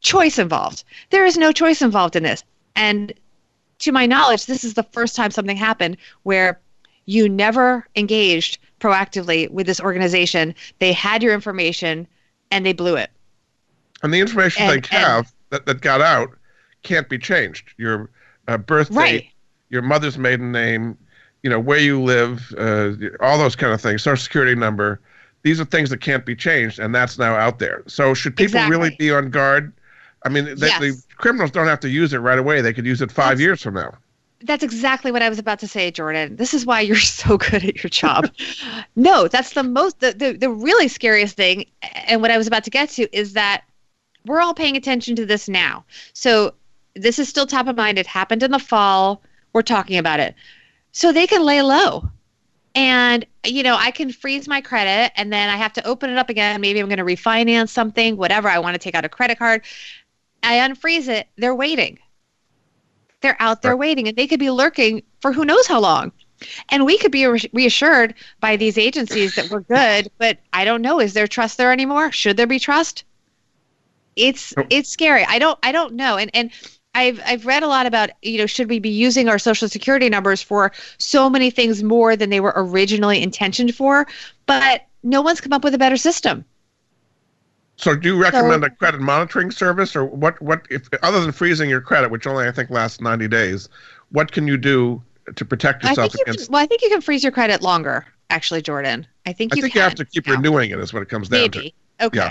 [0.00, 0.84] choice involved.
[1.10, 2.44] There is no choice involved in this.
[2.76, 3.14] And
[3.78, 6.60] to my knowledge this is the first time something happened where
[7.06, 10.54] you never engaged proactively with this organization.
[10.80, 12.06] They had your information
[12.50, 13.10] and they blew it
[14.02, 16.30] and the information and, they have that, that got out
[16.82, 18.10] can't be changed your
[18.48, 19.26] uh, birth date, right.
[19.70, 20.96] your mother's maiden name,
[21.42, 25.00] you know, where you live, uh, all those kind of things, social security number.
[25.42, 27.82] These are things that can't be changed, and that's now out there.
[27.86, 28.76] So should people exactly.
[28.76, 29.72] really be on guard?
[30.24, 30.80] I mean, the, yes.
[30.80, 32.60] the, criminals don't have to use it right away.
[32.60, 33.96] They could use it five that's, years from now.
[34.42, 36.34] That's exactly what I was about to say, Jordan.
[36.36, 38.28] This is why you're so good at your job.
[38.96, 41.66] no, that's the most, the, the, the really scariest thing.
[41.82, 43.62] And what I was about to get to is that
[44.26, 45.84] we're all paying attention to this now.
[46.12, 46.54] So
[46.94, 47.98] this is still top of mind.
[47.98, 49.22] It happened in the fall.
[49.52, 50.34] We're talking about it.
[50.92, 52.10] So they can lay low.
[52.74, 56.18] And, you know, I can freeze my credit and then I have to open it
[56.18, 56.60] up again.
[56.60, 58.48] Maybe I'm going to refinance something, whatever.
[58.48, 59.62] I want to take out a credit card.
[60.42, 61.28] I unfreeze it.
[61.36, 61.98] They're waiting.
[63.22, 63.80] They're out there right.
[63.80, 66.12] waiting and they could be lurking for who knows how long.
[66.68, 71.00] And we could be reassured by these agencies that we're good, but I don't know.
[71.00, 72.12] Is there trust there anymore?
[72.12, 73.04] Should there be trust?
[74.16, 75.24] It's it's scary.
[75.24, 76.16] I don't I don't know.
[76.16, 76.50] And and
[76.94, 80.08] I've I've read a lot about you know should we be using our social security
[80.08, 84.06] numbers for so many things more than they were originally intentioned for,
[84.46, 86.44] but no one's come up with a better system.
[87.76, 90.40] So, do you recommend so, a credit monitoring service, or what?
[90.40, 93.68] What if other than freezing your credit, which only I think lasts ninety days,
[94.10, 95.02] what can you do
[95.34, 96.46] to protect yourself I against?
[96.46, 98.06] Can, well, I think you can freeze your credit longer.
[98.30, 99.60] Actually, Jordan, I think you.
[99.60, 99.80] I think can.
[99.80, 100.78] you have to keep renewing it.
[100.78, 101.74] Is what it comes down Maybe.
[101.98, 102.06] to.
[102.06, 102.18] Okay.
[102.18, 102.30] Yeah.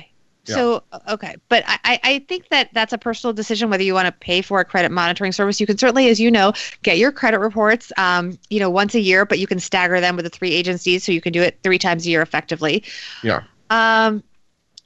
[0.54, 4.12] So okay, but I, I think that that's a personal decision whether you want to
[4.12, 5.60] pay for a credit monitoring service.
[5.60, 6.54] You can certainly, as you know,
[6.84, 10.16] get your credit reports, um, you know, once a year, but you can stagger them
[10.16, 12.84] with the three agencies, so you can do it three times a year effectively.
[13.24, 13.44] Yeah.
[13.70, 14.24] Um,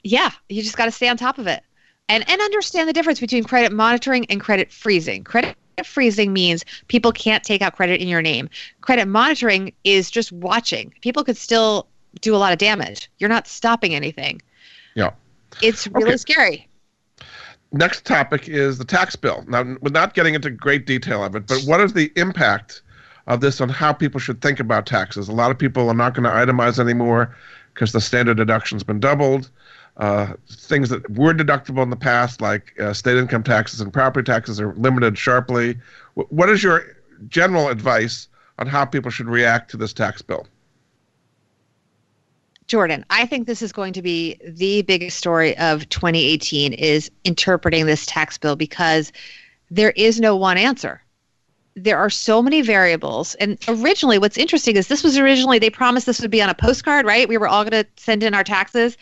[0.03, 1.61] yeah, you just got to stay on top of it,
[2.07, 5.23] and and understand the difference between credit monitoring and credit freezing.
[5.23, 8.49] Credit freezing means people can't take out credit in your name.
[8.81, 10.93] Credit monitoring is just watching.
[11.01, 11.87] People could still
[12.21, 13.09] do a lot of damage.
[13.19, 14.41] You're not stopping anything.
[14.95, 15.11] Yeah.
[15.61, 16.17] It's really okay.
[16.17, 16.67] scary.
[17.71, 19.45] Next topic is the tax bill.
[19.47, 22.81] Now, we're not getting into great detail of it, but what is the impact
[23.27, 25.29] of this on how people should think about taxes?
[25.29, 27.35] A lot of people are not going to itemize anymore
[27.73, 29.51] because the standard deduction's been doubled.
[29.97, 34.25] Uh, things that were deductible in the past, like uh, state income taxes and property
[34.25, 35.77] taxes, are limited sharply.
[36.15, 36.95] W- what is your
[37.27, 40.47] general advice on how people should react to this tax bill?
[42.69, 47.87] Jordan, I think this is going to be the biggest story of 2018 is interpreting
[47.87, 49.11] this tax bill because
[49.71, 51.01] there is no one answer.
[51.75, 53.33] There are so many variables.
[53.35, 56.53] And originally, what's interesting is this was originally, they promised this would be on a
[56.53, 57.27] postcard, right?
[57.27, 58.97] We were all going to send in our taxes,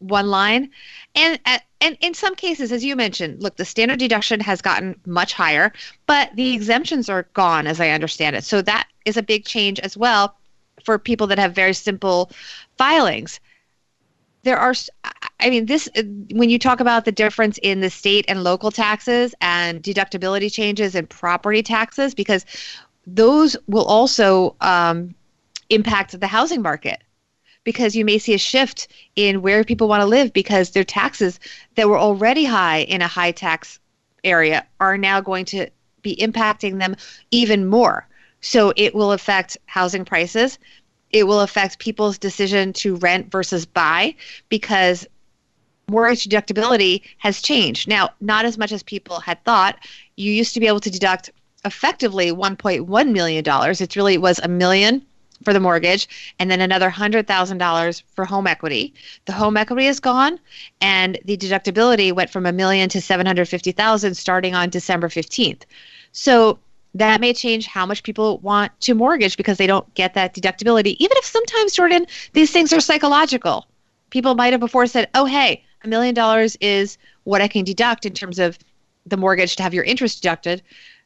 [0.00, 0.68] one line.
[1.14, 4.98] And, uh, and in some cases, as you mentioned, look, the standard deduction has gotten
[5.06, 5.72] much higher,
[6.06, 8.42] but the exemptions are gone, as I understand it.
[8.42, 10.34] So that is a big change as well
[10.84, 12.30] for people that have very simple
[12.76, 13.40] filings.
[14.44, 14.74] There are
[15.38, 15.88] i mean this
[16.32, 20.94] when you talk about the difference in the state and local taxes and deductibility changes
[20.94, 22.44] and property taxes because
[23.06, 25.14] those will also um,
[25.70, 27.02] impact the housing market
[27.64, 31.38] because you may see a shift in where people want to live because their taxes
[31.76, 33.78] that were already high in a high tax
[34.24, 35.68] area are now going to
[36.02, 36.96] be impacting them
[37.30, 38.06] even more
[38.42, 40.58] so it will affect housing prices
[41.12, 44.14] it will affect people's decision to rent versus buy
[44.48, 45.06] because
[45.88, 47.86] mortgage deductibility has changed.
[47.86, 49.78] Now, not as much as people had thought.
[50.16, 51.30] You used to be able to deduct
[51.64, 53.44] effectively $1.1 million.
[53.46, 55.04] It really was a million
[55.44, 58.94] for the mortgage and then another $100,000 for home equity.
[59.26, 60.38] The home equity is gone
[60.80, 65.62] and the deductibility went from a million to 750,000 starting on December 15th.
[66.12, 66.58] So
[66.94, 70.96] that may change how much people want to mortgage because they don't get that deductibility.
[70.98, 73.66] Even if sometimes, Jordan, these things are psychological.
[74.10, 78.04] People might have before said, oh, hey, a million dollars is what I can deduct
[78.04, 78.58] in terms of
[79.06, 80.62] the mortgage to have your interest deducted.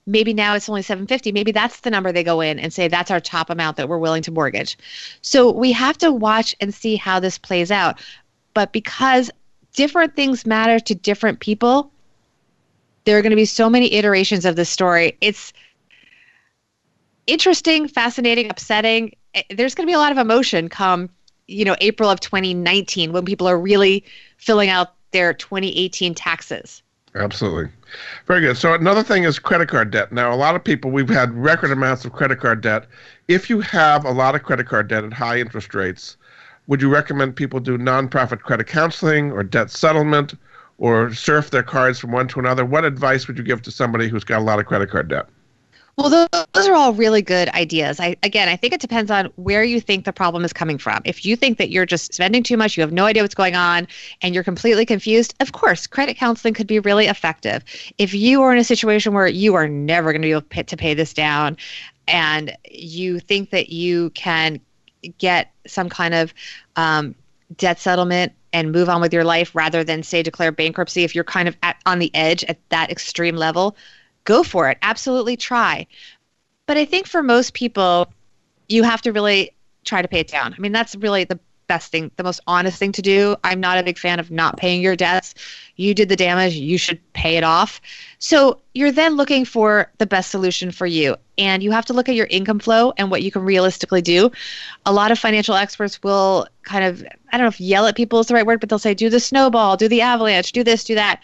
[0.06, 3.10] Maybe now it's only 750 maybe that's the number they go in and say that's
[3.10, 4.78] our top amount that we're willing to mortgage.
[5.20, 8.00] So we have to watch and see how this plays out.
[8.54, 9.30] But because
[9.74, 11.90] different things matter to different people
[13.06, 15.16] there are going to be so many iterations of this story.
[15.20, 15.52] It's
[17.26, 21.08] interesting fascinating upsetting eh, there's going to be a lot of emotion come
[21.46, 24.04] you know april of 2019 when people are really
[24.38, 26.82] filling out their 2018 taxes
[27.16, 27.70] Absolutely.
[28.26, 28.58] Very good.
[28.58, 30.12] So another thing is credit card debt.
[30.12, 32.86] Now, a lot of people, we've had record amounts of credit card debt.
[33.26, 36.18] If you have a lot of credit card debt at high interest rates,
[36.66, 40.34] would you recommend people do nonprofit credit counseling or debt settlement
[40.78, 42.64] or surf their cards from one to another?
[42.64, 45.26] What advice would you give to somebody who's got a lot of credit card debt?
[45.98, 48.00] Well, those are all really good ideas.
[48.00, 51.00] I again, I think it depends on where you think the problem is coming from.
[51.06, 53.56] If you think that you're just spending too much, you have no idea what's going
[53.56, 53.88] on,
[54.20, 57.64] and you're completely confused, of course, credit counseling could be really effective.
[57.96, 60.76] If you are in a situation where you are never going to be able to
[60.76, 61.56] pay, this down,
[62.06, 64.60] and you think that you can
[65.16, 66.34] get some kind of
[66.76, 67.14] um,
[67.56, 71.24] debt settlement and move on with your life rather than say declare bankruptcy, if you're
[71.24, 73.76] kind of at, on the edge at that extreme level
[74.26, 74.76] go for it.
[74.82, 75.86] Absolutely try.
[76.66, 78.12] But I think for most people,
[78.68, 79.52] you have to really
[79.84, 80.52] try to pay it down.
[80.52, 83.36] I mean, that's really the best thing, the most honest thing to do.
[83.44, 85.34] I'm not a big fan of not paying your debts.
[85.76, 87.80] You did the damage, you should pay it off.
[88.18, 91.16] So you're then looking for the best solution for you.
[91.38, 94.30] And you have to look at your income flow and what you can realistically do.
[94.86, 98.20] A lot of financial experts will kind of, I don't know if yell at people
[98.20, 100.84] is the right word, but they'll say, do the snowball, do the avalanche, do this,
[100.84, 101.20] do that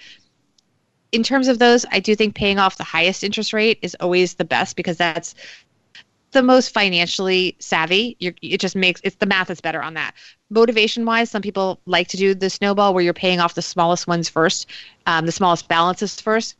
[1.13, 4.35] in terms of those, I do think paying off the highest interest rate is always
[4.35, 5.35] the best because that's
[6.33, 8.17] the most financially savvy.
[8.19, 10.15] You're, it just makes it's the math is better on that.
[10.51, 14.07] Motivation wise, some people like to do the snowball where you're paying off the smallest
[14.07, 14.67] ones first,
[15.07, 16.57] um, the smallest balances first.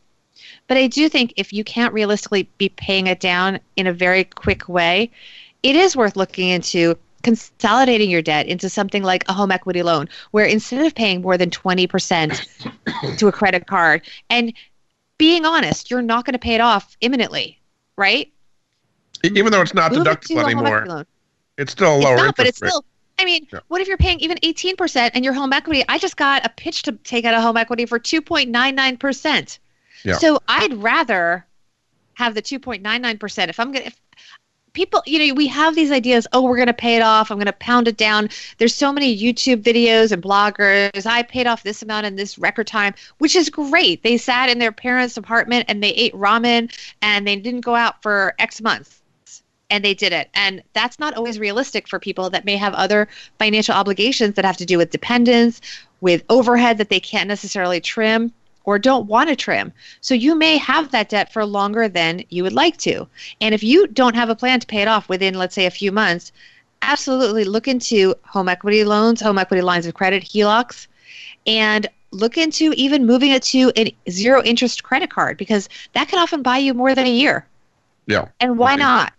[0.69, 4.25] But I do think if you can't realistically be paying it down in a very
[4.25, 5.11] quick way,
[5.63, 10.09] it is worth looking into consolidating your debt into something like a home equity loan,
[10.31, 14.53] where instead of paying more than 20% to a credit card and
[15.19, 17.61] being honest, you're not going to pay it off imminently,
[17.97, 18.33] right?
[19.25, 21.07] Even though it's not Move deductible it anymore,
[21.57, 22.71] it's still a lower it's not, but it's rate.
[22.71, 22.85] still.
[23.19, 23.61] I mean, yeah.
[23.69, 25.85] what if you're paying even 18% and your home equity?
[25.89, 29.59] I just got a pitch to take out a home equity for 2.99%.
[30.05, 30.15] Yeah.
[30.15, 31.47] So I'd rather
[32.15, 33.93] have the 2.99% if I'm going to
[34.73, 37.37] people you know we have these ideas oh we're going to pay it off i'm
[37.37, 38.29] going to pound it down.
[38.59, 42.67] There's so many youtube videos and bloggers i paid off this amount in this record
[42.67, 44.03] time which is great.
[44.03, 48.03] They sat in their parents apartment and they ate ramen and they didn't go out
[48.03, 49.03] for x months
[49.71, 50.29] and they did it.
[50.35, 53.09] And that's not always realistic for people that may have other
[53.39, 55.63] financial obligations that have to do with dependents
[56.03, 58.33] with overhead that they can't necessarily trim
[58.65, 59.73] or don't want to trim.
[60.01, 63.07] So you may have that debt for longer than you would like to.
[63.41, 65.71] And if you don't have a plan to pay it off within, let's say, a
[65.71, 66.33] few months,
[66.83, 70.87] absolutely look into home equity loans, home equity lines of credit, HELOCs,
[71.47, 76.19] and look into even moving it to a zero interest credit card because that can
[76.19, 77.47] often buy you more than a year.
[78.07, 78.29] Yeah.
[78.41, 78.79] And why right.
[78.79, 79.13] not?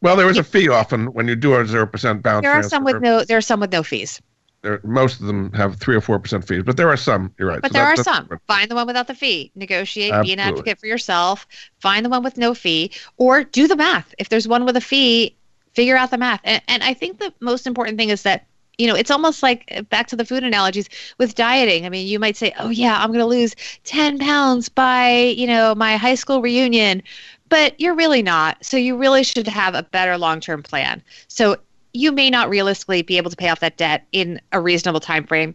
[0.00, 2.44] Well, there is a fee often when you do a zero percent bounce.
[2.44, 3.24] There are some with no.
[3.24, 4.20] There are some with no fees
[4.68, 7.32] there, most of them have three or four percent fees, but there are some.
[7.38, 7.62] You're right.
[7.62, 8.28] But so there are some.
[8.46, 9.50] Find the one without the fee.
[9.54, 10.12] Negotiate.
[10.12, 10.28] Absolutely.
[10.28, 11.46] Be an advocate for yourself.
[11.80, 14.14] Find the one with no fee, or do the math.
[14.18, 15.34] If there's one with a fee,
[15.72, 16.40] figure out the math.
[16.44, 18.46] And, and I think the most important thing is that
[18.76, 21.86] you know it's almost like uh, back to the food analogies with dieting.
[21.86, 25.46] I mean, you might say, "Oh yeah, I'm going to lose 10 pounds by you
[25.46, 27.02] know my high school reunion."
[27.48, 28.62] But you're really not.
[28.62, 31.02] So you really should have a better long-term plan.
[31.28, 31.56] So
[31.92, 35.26] you may not realistically be able to pay off that debt in a reasonable time
[35.26, 35.54] frame.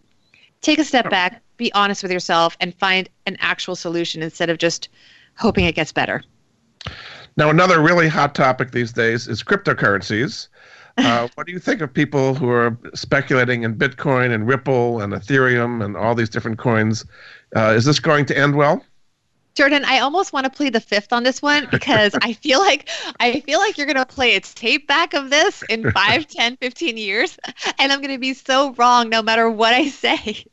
[0.62, 4.58] Take a step back, be honest with yourself, and find an actual solution instead of
[4.58, 4.90] just
[5.38, 6.24] hoping it gets better.
[7.36, 10.48] Now, another really hot topic these days is cryptocurrencies.
[10.96, 15.12] Uh, what do you think of people who are speculating in Bitcoin and Ripple and
[15.12, 17.04] Ethereum and all these different coins?
[17.56, 18.86] Uh, is this going to end well?
[19.56, 22.89] Jordan, I almost want to play the fifth on this one because I feel like
[23.20, 26.58] I feel like you're going to play a tape back of this in 5, 10,
[26.58, 27.38] 15 years
[27.78, 30.45] and I'm going to be so wrong no matter what I say.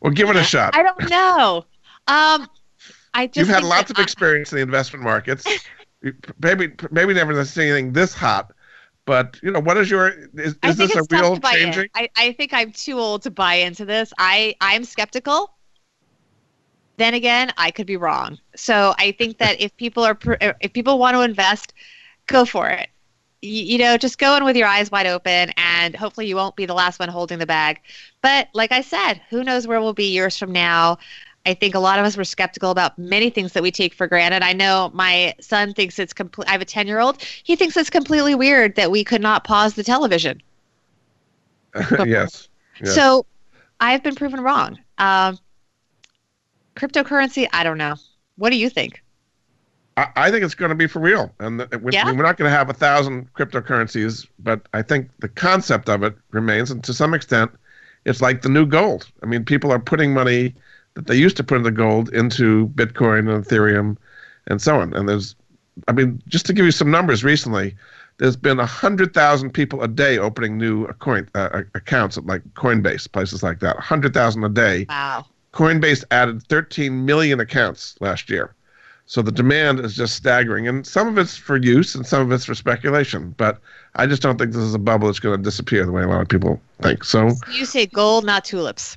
[0.00, 0.76] well, give it a shot.
[0.76, 1.64] I don't know.
[2.06, 2.48] Um,
[3.14, 5.46] I just You've had lots of experience in the investment markets.
[6.38, 8.52] Maybe maybe never seen anything this hot,
[9.04, 11.90] but you know what is your is, is this a real changing?
[11.94, 14.12] I, I think I'm too old to buy into this.
[14.16, 15.54] I I'm skeptical.
[17.00, 18.38] Then again, I could be wrong.
[18.54, 21.72] So I think that if people are pr- if people want to invest,
[22.26, 22.90] go for it.
[23.40, 26.56] You, you know, just go in with your eyes wide open, and hopefully you won't
[26.56, 27.80] be the last one holding the bag.
[28.20, 30.98] But like I said, who knows where we'll be years from now?
[31.46, 34.06] I think a lot of us were skeptical about many things that we take for
[34.06, 34.42] granted.
[34.42, 36.50] I know my son thinks it's complete.
[36.50, 37.22] I have a ten year old.
[37.22, 40.42] He thinks it's completely weird that we could not pause the television.
[42.04, 42.50] yes.
[42.78, 42.94] yes.
[42.94, 43.24] So
[43.80, 44.78] I've been proven wrong.
[44.98, 45.38] Um,
[46.80, 47.96] cryptocurrency, I don't know.
[48.36, 49.02] What do you think?
[49.96, 52.06] I, I think it's going to be for real, and th- we, Yeah?
[52.06, 56.14] we're not going to have a thousand cryptocurrencies, but I think the concept of it
[56.30, 57.50] remains, and to some extent,
[58.06, 59.10] it's like the new gold.
[59.22, 60.54] I mean, people are putting money
[60.94, 63.96] that they used to put into gold into Bitcoin and Ethereum,
[64.46, 64.94] and so on.
[64.94, 65.36] And there's,
[65.86, 67.76] I mean, just to give you some numbers, recently,
[68.16, 72.42] there's been a hundred thousand people a day opening new coin uh, accounts at like
[72.54, 73.76] Coinbase, places like that.
[73.76, 74.86] A hundred thousand a day.
[74.88, 75.26] Wow.
[75.52, 78.54] Coinbase added 13 million accounts last year.
[79.06, 80.68] So the demand is just staggering.
[80.68, 83.34] And some of it's for use and some of it's for speculation.
[83.36, 83.58] But
[83.96, 86.06] I just don't think this is a bubble that's going to disappear the way a
[86.06, 87.02] lot of people think.
[87.02, 88.96] So, You say gold, not tulips.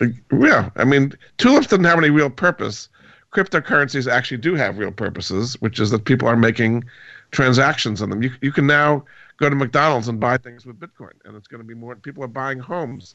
[0.00, 2.90] yeah, I mean, tulips doesn't have any real purpose.
[3.32, 6.84] Cryptocurrencies actually do have real purposes, which is that people are making
[7.30, 8.22] transactions on them.
[8.22, 9.04] You, you can now
[9.38, 11.96] go to McDonald's and buy things with Bitcoin, and it's going to be more.
[11.96, 13.14] People are buying homes.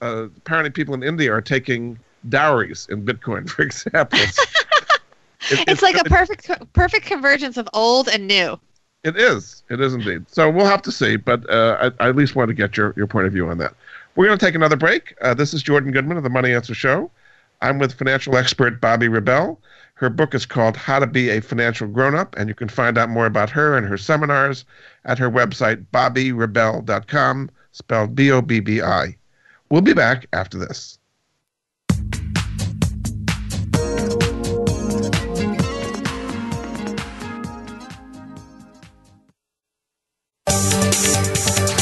[0.00, 4.18] Uh, apparently, people in India are taking dowries in Bitcoin, for example.
[5.50, 8.60] It- It's, like a perfect perfect convergence of old and new.
[9.04, 9.62] It is.
[9.70, 10.28] It is indeed.
[10.28, 12.92] So we'll have to see, but uh, I, I at least want to get your,
[12.94, 13.72] your point of view on that.
[14.14, 15.14] We're going to take another break.
[15.22, 17.10] Uh, this is Jordan Goodman of the Money Answer Show.
[17.62, 19.58] I'm with financial expert Bobbi Rebell.
[19.94, 22.98] Her book is called How to Be a Financial Grown Up, and you can find
[22.98, 24.66] out more about her and her seminars
[25.06, 29.16] at her website, bobbirebell.com, spelled B O B B I.
[29.70, 30.98] We'll be back after this.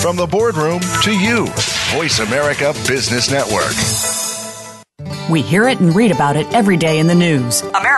[0.03, 1.47] From the boardroom to you,
[1.93, 3.75] Voice America Business Network.
[5.31, 7.61] We hear it and read about it every day in the news.
[7.61, 7.98] America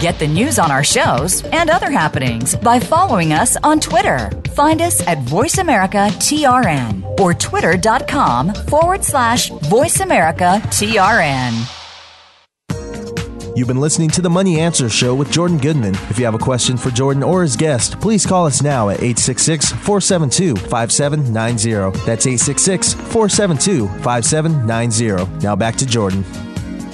[0.00, 4.30] Get the news on our shows and other happenings by following us on Twitter.
[4.54, 11.74] Find us at VoiceAmericaTRN or twitter.com forward slash VoiceAmericaTRN.
[13.56, 15.96] You've been listening to the Money Answer Show with Jordan Goodman.
[16.10, 18.98] If you have a question for Jordan or his guest, please call us now at
[18.98, 21.70] 866 472 5790.
[22.06, 25.38] That's 866 472 5790.
[25.42, 26.24] Now back to Jordan.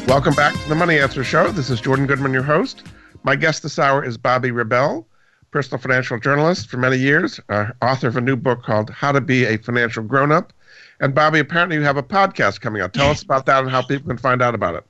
[0.06, 1.50] Welcome back to the Money Answer Show.
[1.50, 2.82] This is Jordan Goodman, your host.
[3.22, 5.06] My guest this hour is Bobbi Rebell,
[5.50, 9.22] personal financial journalist for many years, uh, author of a new book called How to
[9.22, 10.52] Be a Financial Grown Up.
[11.00, 12.92] And Bobbi, apparently you have a podcast coming out.
[12.92, 14.84] Tell us about that and how people can find out about it.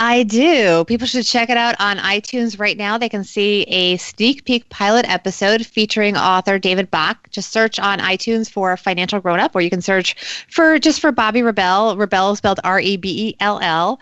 [0.00, 0.84] I do.
[0.86, 2.98] People should check it out on iTunes right now.
[2.98, 7.30] They can see a sneak peek pilot episode featuring author David Bach.
[7.30, 10.16] Just search on iTunes for Financial Grown Up, or you can search
[10.50, 11.96] for just for Bobbi Rebell.
[11.96, 14.00] Rebell spelled R E B E L L.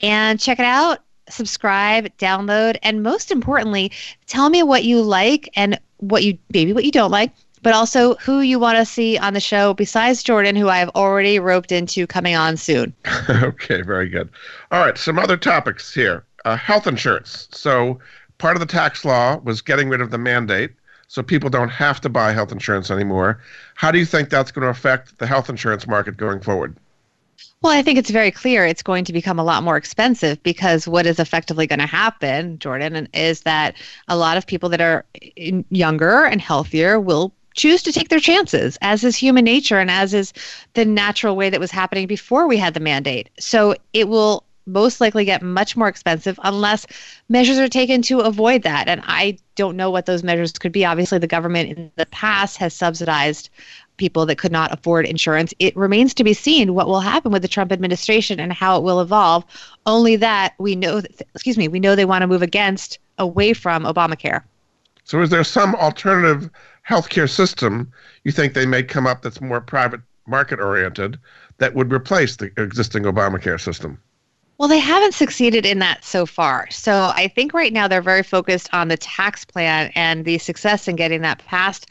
[0.00, 3.92] And check it out, subscribe, download, and most importantly,
[4.26, 7.32] tell me what you like and what you maybe what you don't like,
[7.62, 11.38] but also who you want to see on the show besides Jordan, who I've already
[11.38, 12.94] roped into coming on soon.
[13.30, 14.28] okay, very good.
[14.70, 16.24] All right, some other topics here.
[16.44, 17.48] Uh, health insurance.
[17.52, 17.98] So,
[18.36, 20.72] part of the tax law was getting rid of the mandate,
[21.08, 23.40] so people don't have to buy health insurance anymore.
[23.76, 26.76] How do you think that's going to affect the health insurance market going forward?
[27.64, 30.86] Well, I think it's very clear it's going to become a lot more expensive because
[30.86, 33.74] what is effectively going to happen, Jordan, is that
[34.06, 35.06] a lot of people that are
[35.70, 40.12] younger and healthier will choose to take their chances, as is human nature and as
[40.12, 40.34] is
[40.74, 43.30] the natural way that was happening before we had the mandate.
[43.38, 46.86] So it will most likely get much more expensive unless
[47.28, 48.88] measures are taken to avoid that.
[48.88, 50.84] And I don't know what those measures could be.
[50.84, 53.50] Obviously, the government in the past has subsidized
[53.96, 55.54] people that could not afford insurance.
[55.58, 58.82] It remains to be seen what will happen with the Trump administration and how it
[58.82, 59.44] will evolve.
[59.86, 63.52] Only that we know, that, excuse me, we know they want to move against, away
[63.52, 64.42] from Obamacare.
[65.04, 66.50] So, is there some alternative
[66.88, 67.92] healthcare system
[68.24, 71.18] you think they may come up that's more private market oriented
[71.58, 73.98] that would replace the existing Obamacare system?
[74.58, 76.70] Well, they haven't succeeded in that so far.
[76.70, 80.86] So I think right now they're very focused on the tax plan and the success
[80.86, 81.90] in getting that passed.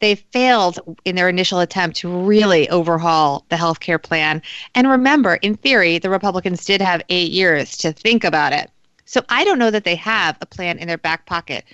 [0.00, 4.42] They failed in their initial attempt to really overhaul the health care plan.
[4.74, 8.70] And remember, in theory, the Republicans did have eight years to think about it.
[9.06, 11.64] So I don't know that they have a plan in their back pocket.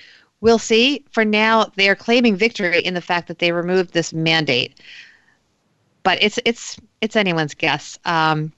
[0.40, 1.04] We'll see.
[1.10, 4.80] For now, they are claiming victory in the fact that they removed this mandate.
[6.02, 7.98] But it's it's it's anyone's guess.
[8.04, 8.52] Um,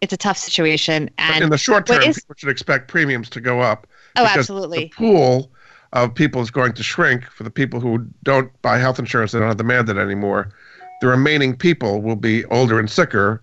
[0.00, 1.10] it's a tough situation.
[1.18, 3.86] And in the short term, is, people should expect premiums to go up.
[4.16, 4.84] Oh, absolutely.
[4.84, 5.50] The pool
[5.92, 9.38] of people is going to shrink for the people who don't buy health insurance they
[9.38, 10.50] don't have the mandate anymore.
[11.00, 13.42] The remaining people will be older and sicker,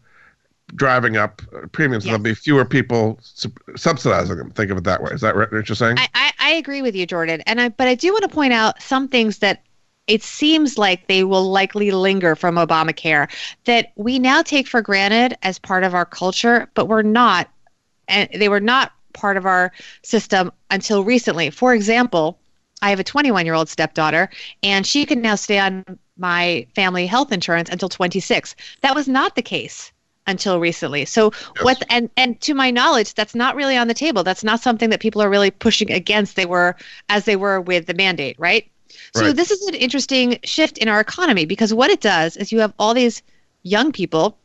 [0.76, 1.42] driving up
[1.72, 2.06] premiums.
[2.06, 2.12] Yes.
[2.12, 3.20] There'll be fewer people
[3.76, 4.52] subsidizing them.
[4.52, 5.12] Think of it that way.
[5.12, 5.98] Is that what you're saying?
[6.00, 7.42] I, I, I agree with you, Jordan.
[7.46, 9.64] And I, but I do want to point out some things that
[10.08, 13.30] it seems like they will likely linger from Obamacare
[13.66, 17.50] that we now take for granted as part of our culture, but we're not,
[18.08, 19.72] and they were not part of our
[20.04, 21.50] system until recently.
[21.50, 22.40] For example,
[22.82, 24.30] I have a 21 year old stepdaughter,
[24.62, 25.86] and she can now stay on
[26.18, 28.56] my family health insurance until 26.
[28.82, 29.92] That was not the case
[30.28, 31.06] until recently.
[31.06, 31.64] So yes.
[31.64, 34.24] what and and to my knowledge that's not really on the table.
[34.24, 36.76] That's not something that people are really pushing against they were
[37.10, 38.70] as they were with the mandate, right?
[39.16, 39.36] So right.
[39.36, 42.74] this is an interesting shift in our economy because what it does is you have
[42.80, 43.22] all these
[43.64, 44.38] young people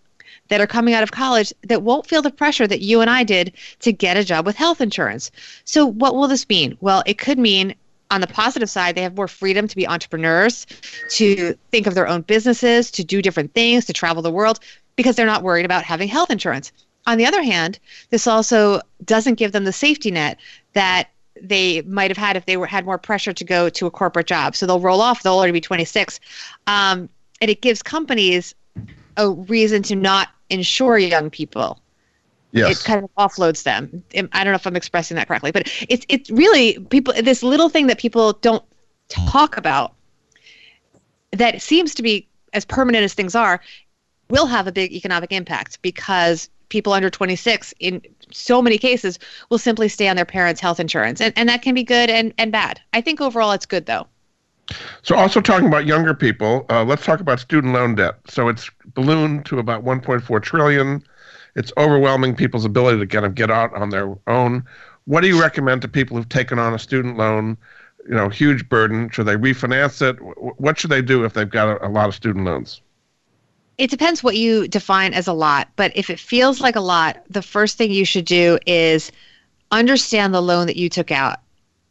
[0.48, 3.24] that are coming out of college that won't feel the pressure that you and I
[3.24, 5.30] did to get a job with health insurance.
[5.64, 6.76] So what will this mean?
[6.80, 7.74] Well, it could mean
[8.10, 10.66] on the positive side, they have more freedom to be entrepreneurs,
[11.10, 14.60] to think of their own businesses, to do different things, to travel the world
[14.96, 16.72] because they're not worried about having health insurance.
[17.06, 17.78] On the other hand,
[18.10, 20.38] this also doesn't give them the safety net
[20.72, 21.08] that
[21.40, 24.26] they might have had if they were had more pressure to go to a corporate
[24.26, 24.56] job.
[24.56, 25.22] So they'll roll off.
[25.22, 26.18] They'll already be 26,
[26.66, 27.08] um,
[27.40, 28.54] and it gives companies
[29.18, 31.80] a reason to not insure young people.
[32.52, 32.80] Yes.
[32.80, 34.02] It kind of offloads them.
[34.14, 37.68] I don't know if I'm expressing that correctly, but it's it's really people this little
[37.68, 38.64] thing that people don't
[39.08, 39.94] talk about
[41.32, 43.60] that seems to be as permanent as things are
[44.30, 49.18] will have a big economic impact because people under 26 in so many cases
[49.50, 51.20] will simply stay on their parents' health insurance.
[51.20, 52.80] And, and that can be good and, and bad.
[52.92, 54.06] I think overall it's good though.
[55.02, 58.16] So, also talking about younger people, uh, let's talk about student loan debt.
[58.28, 61.02] So, it's ballooned to about 1.4 trillion.
[61.56, 64.64] It's overwhelming people's ability to kind of get out on their own.
[65.06, 67.56] What do you recommend to people who've taken on a student loan?
[68.06, 69.08] You know, huge burden.
[69.10, 70.16] Should they refinance it?
[70.60, 72.82] What should they do if they've got a, a lot of student loans?
[73.78, 77.22] it depends what you define as a lot, but if it feels like a lot,
[77.30, 79.12] the first thing you should do is
[79.70, 81.38] understand the loan that you took out.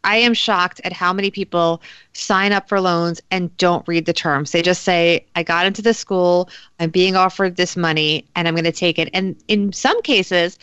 [0.07, 1.81] I am shocked at how many people
[2.13, 4.51] sign up for loans and don't read the terms.
[4.51, 6.49] They just say, I got into this school,
[6.79, 9.09] I'm being offered this money, and I'm going to take it.
[9.13, 10.57] And in some cases,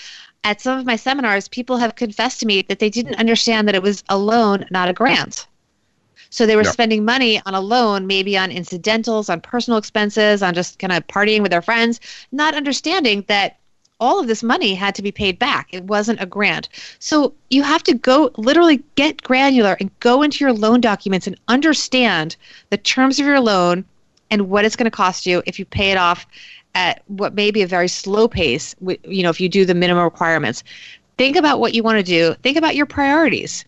[0.44, 3.74] at some of my seminars, people have confessed to me that they didn't understand that
[3.74, 5.46] it was a loan, not a grant.
[6.30, 10.54] So they were spending money on a loan, maybe on incidentals, on personal expenses, on
[10.54, 12.00] just kind of partying with their friends,
[12.32, 13.58] not understanding that
[14.00, 15.68] all of this money had to be paid back.
[15.72, 16.68] It wasn't a grant.
[16.98, 21.38] So you have to go literally get granular and go into your loan documents and
[21.48, 22.36] understand
[22.70, 23.84] the terms of your loan
[24.30, 26.26] and what it's going to cost you if you pay it off
[26.74, 28.74] at what may be a very slow pace,
[29.04, 30.64] you know, if you do the minimum requirements.
[31.16, 32.34] Think about what you want to do.
[32.42, 33.64] Think about your priorities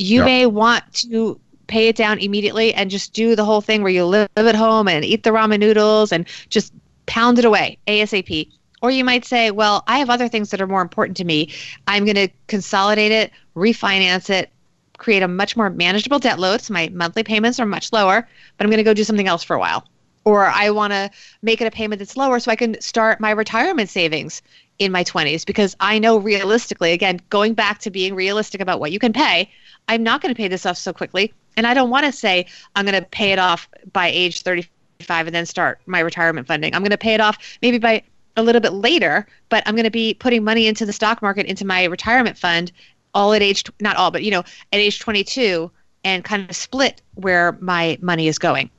[0.00, 3.92] you may want to pay it down immediately and just do the whole thing where
[3.92, 6.72] you live at home and eat the ramen noodles and just
[7.06, 8.50] pound it away ASAP.
[8.82, 11.52] Or you might say, well, I have other things that are more important to me.
[11.86, 14.50] I'm going to consolidate it, refinance it,
[14.96, 16.60] create a much more manageable debt load.
[16.60, 18.26] So my monthly payments are much lower,
[18.56, 19.86] but I'm going to go do something else for a while.
[20.24, 21.10] Or I want to
[21.42, 24.42] make it a payment that's lower so I can start my retirement savings
[24.78, 28.92] in my 20s because I know realistically, again, going back to being realistic about what
[28.92, 29.50] you can pay,
[29.88, 31.32] I'm not going to pay this off so quickly.
[31.56, 35.26] And I don't want to say I'm going to pay it off by age 35
[35.26, 36.74] and then start my retirement funding.
[36.74, 38.02] I'm going to pay it off maybe by
[38.36, 41.46] a little bit later, but I'm going to be putting money into the stock market,
[41.46, 42.72] into my retirement fund,
[43.14, 45.70] all at age, not all, but, you know, at age 22
[46.04, 48.70] and kind of split where my money is going.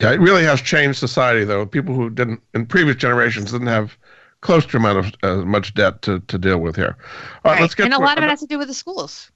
[0.00, 1.66] Yeah, it really has changed society, though.
[1.66, 3.96] People who didn't, in previous generations, didn't have
[4.40, 6.96] close to amount of uh, much debt to, to deal with here.
[7.44, 7.60] All right, right.
[7.62, 9.30] let's get and a lot of it has to do with the schools.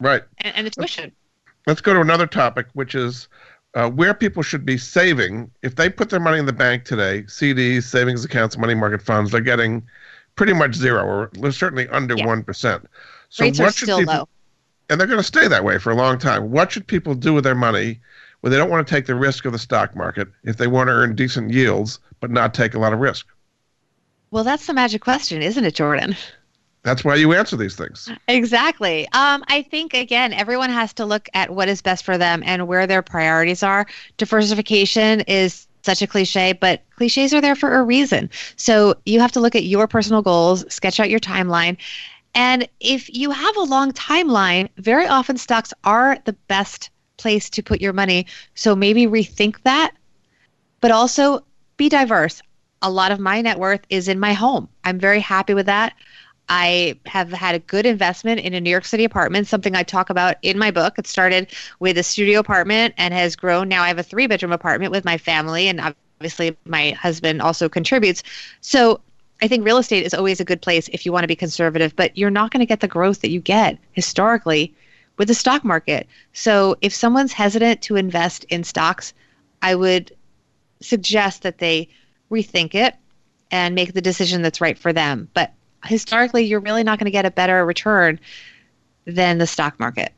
[0.00, 0.22] Right.
[0.38, 1.12] And, and the tuition.
[1.66, 3.28] Let's go to another topic, which is
[3.74, 5.50] uh, where people should be saving.
[5.62, 9.32] If they put their money in the bank today, CDs, savings accounts, money market funds,
[9.32, 9.82] they're getting
[10.36, 12.78] pretty much zero, or certainly under one yeah.
[13.28, 14.28] So Rates what are should still people, low.
[14.90, 16.50] And they're going to stay that way for a long time.
[16.50, 18.00] What should people do with their money
[18.40, 20.88] when they don't want to take the risk of the stock market if they want
[20.88, 23.26] to earn decent yields but not take a lot of risk?
[24.30, 26.16] Well, that's the magic question, isn't it, Jordan?
[26.84, 28.10] That's why you answer these things.
[28.28, 29.08] Exactly.
[29.12, 32.68] Um, I think, again, everyone has to look at what is best for them and
[32.68, 33.86] where their priorities are.
[34.18, 38.28] Diversification is such a cliche, but cliches are there for a reason.
[38.56, 41.78] So you have to look at your personal goals, sketch out your timeline.
[42.34, 47.62] And if you have a long timeline, very often stocks are the best place to
[47.62, 48.26] put your money.
[48.54, 49.92] So maybe rethink that,
[50.80, 51.44] but also
[51.76, 52.42] be diverse.
[52.82, 54.68] A lot of my net worth is in my home.
[54.84, 55.94] I'm very happy with that.
[56.48, 60.10] I have had a good investment in a New York City apartment, something I talk
[60.10, 60.98] about in my book.
[60.98, 63.68] It started with a studio apartment and has grown.
[63.68, 67.68] Now I have a three bedroom apartment with my family, and obviously my husband also
[67.68, 68.22] contributes.
[68.60, 69.00] So
[69.42, 71.96] I think real estate is always a good place if you want to be conservative,
[71.96, 74.74] but you're not going to get the growth that you get historically
[75.16, 76.06] with the stock market.
[76.32, 79.14] So if someone's hesitant to invest in stocks,
[79.62, 80.14] I would
[80.80, 81.88] suggest that they
[82.30, 82.94] rethink it
[83.50, 85.28] and make the decision that's right for them.
[85.34, 85.52] But
[85.86, 88.20] historically, you're really not going to get a better return
[89.06, 90.12] than the stock market.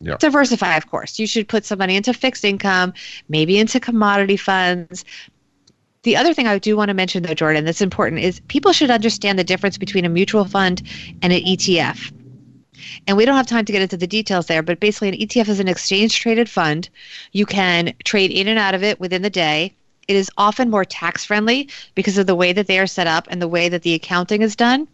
[0.00, 0.16] Yeah.
[0.16, 1.18] Diversify, of course.
[1.18, 2.92] You should put some money into fixed income,
[3.28, 5.04] maybe into commodity funds.
[6.02, 8.90] The other thing I do want to mention, though, Jordan, that's important is people should
[8.90, 10.82] understand the difference between a mutual fund
[11.22, 12.12] and an ETF.
[13.06, 15.48] And we don't have time to get into the details there, but basically, an ETF
[15.48, 16.90] is an exchange traded fund.
[17.32, 19.74] You can trade in and out of it within the day.
[20.08, 23.26] It is often more tax friendly because of the way that they are set up
[23.30, 24.88] and the way that the accounting is done,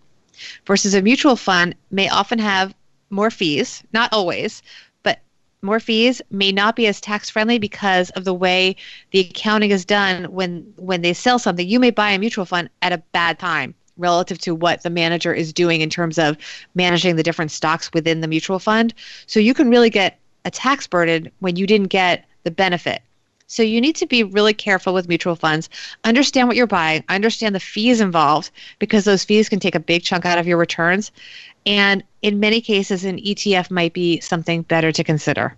[0.66, 2.74] versus a mutual fund may often have
[3.10, 4.62] more fees, not always,
[5.02, 5.20] but
[5.62, 8.76] more fees may not be as tax friendly because of the way
[9.10, 11.68] the accounting is done when when they sell something.
[11.68, 15.34] You may buy a mutual fund at a bad time relative to what the manager
[15.34, 16.38] is doing in terms of
[16.74, 18.94] managing the different stocks within the mutual fund.
[19.26, 23.02] So you can really get a tax burden when you didn't get the benefit.
[23.50, 25.68] So you need to be really careful with mutual funds.
[26.04, 30.04] Understand what you're buying, understand the fees involved because those fees can take a big
[30.04, 31.10] chunk out of your returns.
[31.66, 35.56] And in many cases, an ETF might be something better to consider.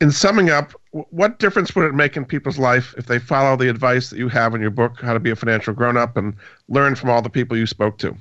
[0.00, 3.70] In summing up, what difference would it make in people's life if they follow the
[3.70, 6.34] advice that you have in your book, How to Be a Financial Grown Up, and
[6.68, 8.16] learn from all the people you spoke to?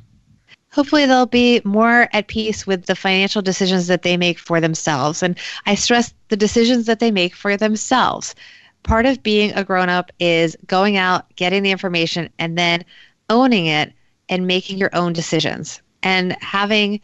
[0.72, 5.24] Hopefully, they'll be more at peace with the financial decisions that they make for themselves.
[5.24, 8.36] And I stress the decisions that they make for themselves.
[8.84, 12.86] Part of being a grown up is going out, getting the information, and then
[13.30, 13.94] owning it
[14.30, 17.02] and making your own decisions and having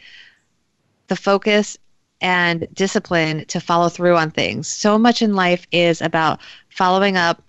[1.07, 1.77] the focus
[2.21, 4.67] and discipline to follow through on things.
[4.67, 7.43] So much in life is about following up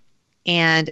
[0.45, 0.91] and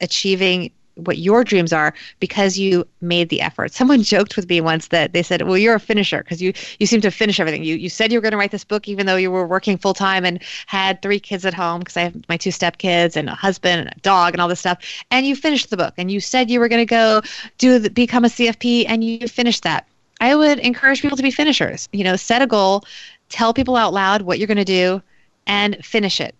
[0.00, 3.72] achieving what your dreams are because you made the effort.
[3.72, 6.86] Someone joked with me once that they said, "Well, you're a finisher because you you
[6.86, 7.64] seem to finish everything.
[7.64, 9.78] You you said you were going to write this book even though you were working
[9.78, 13.16] full time and had three kids at home because I have my two step kids
[13.16, 14.78] and a husband and a dog and all this stuff.
[15.10, 17.22] And you finished the book and you said you were going to go
[17.58, 19.86] do the, become a CFP and you finished that.
[20.20, 21.88] I would encourage people to be finishers.
[21.92, 22.84] You know, set a goal,
[23.28, 25.02] tell people out loud what you're going to do,
[25.48, 26.36] and finish it,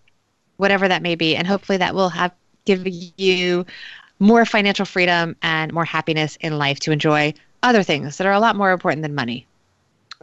[0.55, 1.35] whatever that may be.
[1.35, 2.31] And hopefully that will have
[2.65, 2.87] give
[3.17, 3.65] you
[4.23, 8.39] more financial freedom and more happiness in life to enjoy other things that are a
[8.39, 9.45] lot more important than money.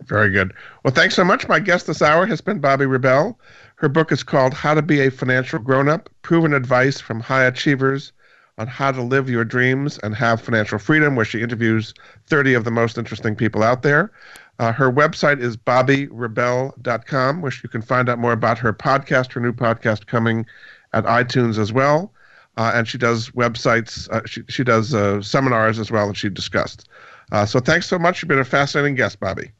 [0.06, 0.54] Very good.
[0.82, 1.46] Well, thanks so much.
[1.48, 3.38] My guest this hour has been Bobbi Rebell.
[3.76, 7.44] Her book is called How to Be a Financial Grown Up Proven Advice from High
[7.44, 8.12] Achievers
[8.56, 11.92] on How to Live Your Dreams and Have Financial Freedom, where she interviews
[12.28, 14.10] 30 of the most interesting people out there.
[14.58, 19.40] Uh, her website is bobbirebell.com, where you can find out more about her podcast, her
[19.40, 20.46] new podcast coming
[20.94, 22.10] at iTunes as well.
[22.56, 26.28] Uh, and she does websites, uh, she, she does uh, seminars as well, that she
[26.28, 26.88] discussed.
[27.32, 28.22] Uh, so thanks so much.
[28.22, 29.50] You've been a fascinating guest, Bobbi.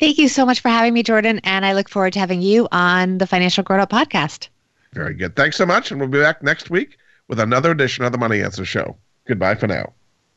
[0.00, 1.40] Thank you so much for having me, Jordan.
[1.44, 4.48] And I look forward to having you on the Financial Grown Up podcast.
[4.92, 5.36] Very good.
[5.36, 5.90] Thanks so much.
[5.90, 8.96] And we'll be back next week with another edition of the Money Answer Show.
[9.26, 9.92] Goodbye for now.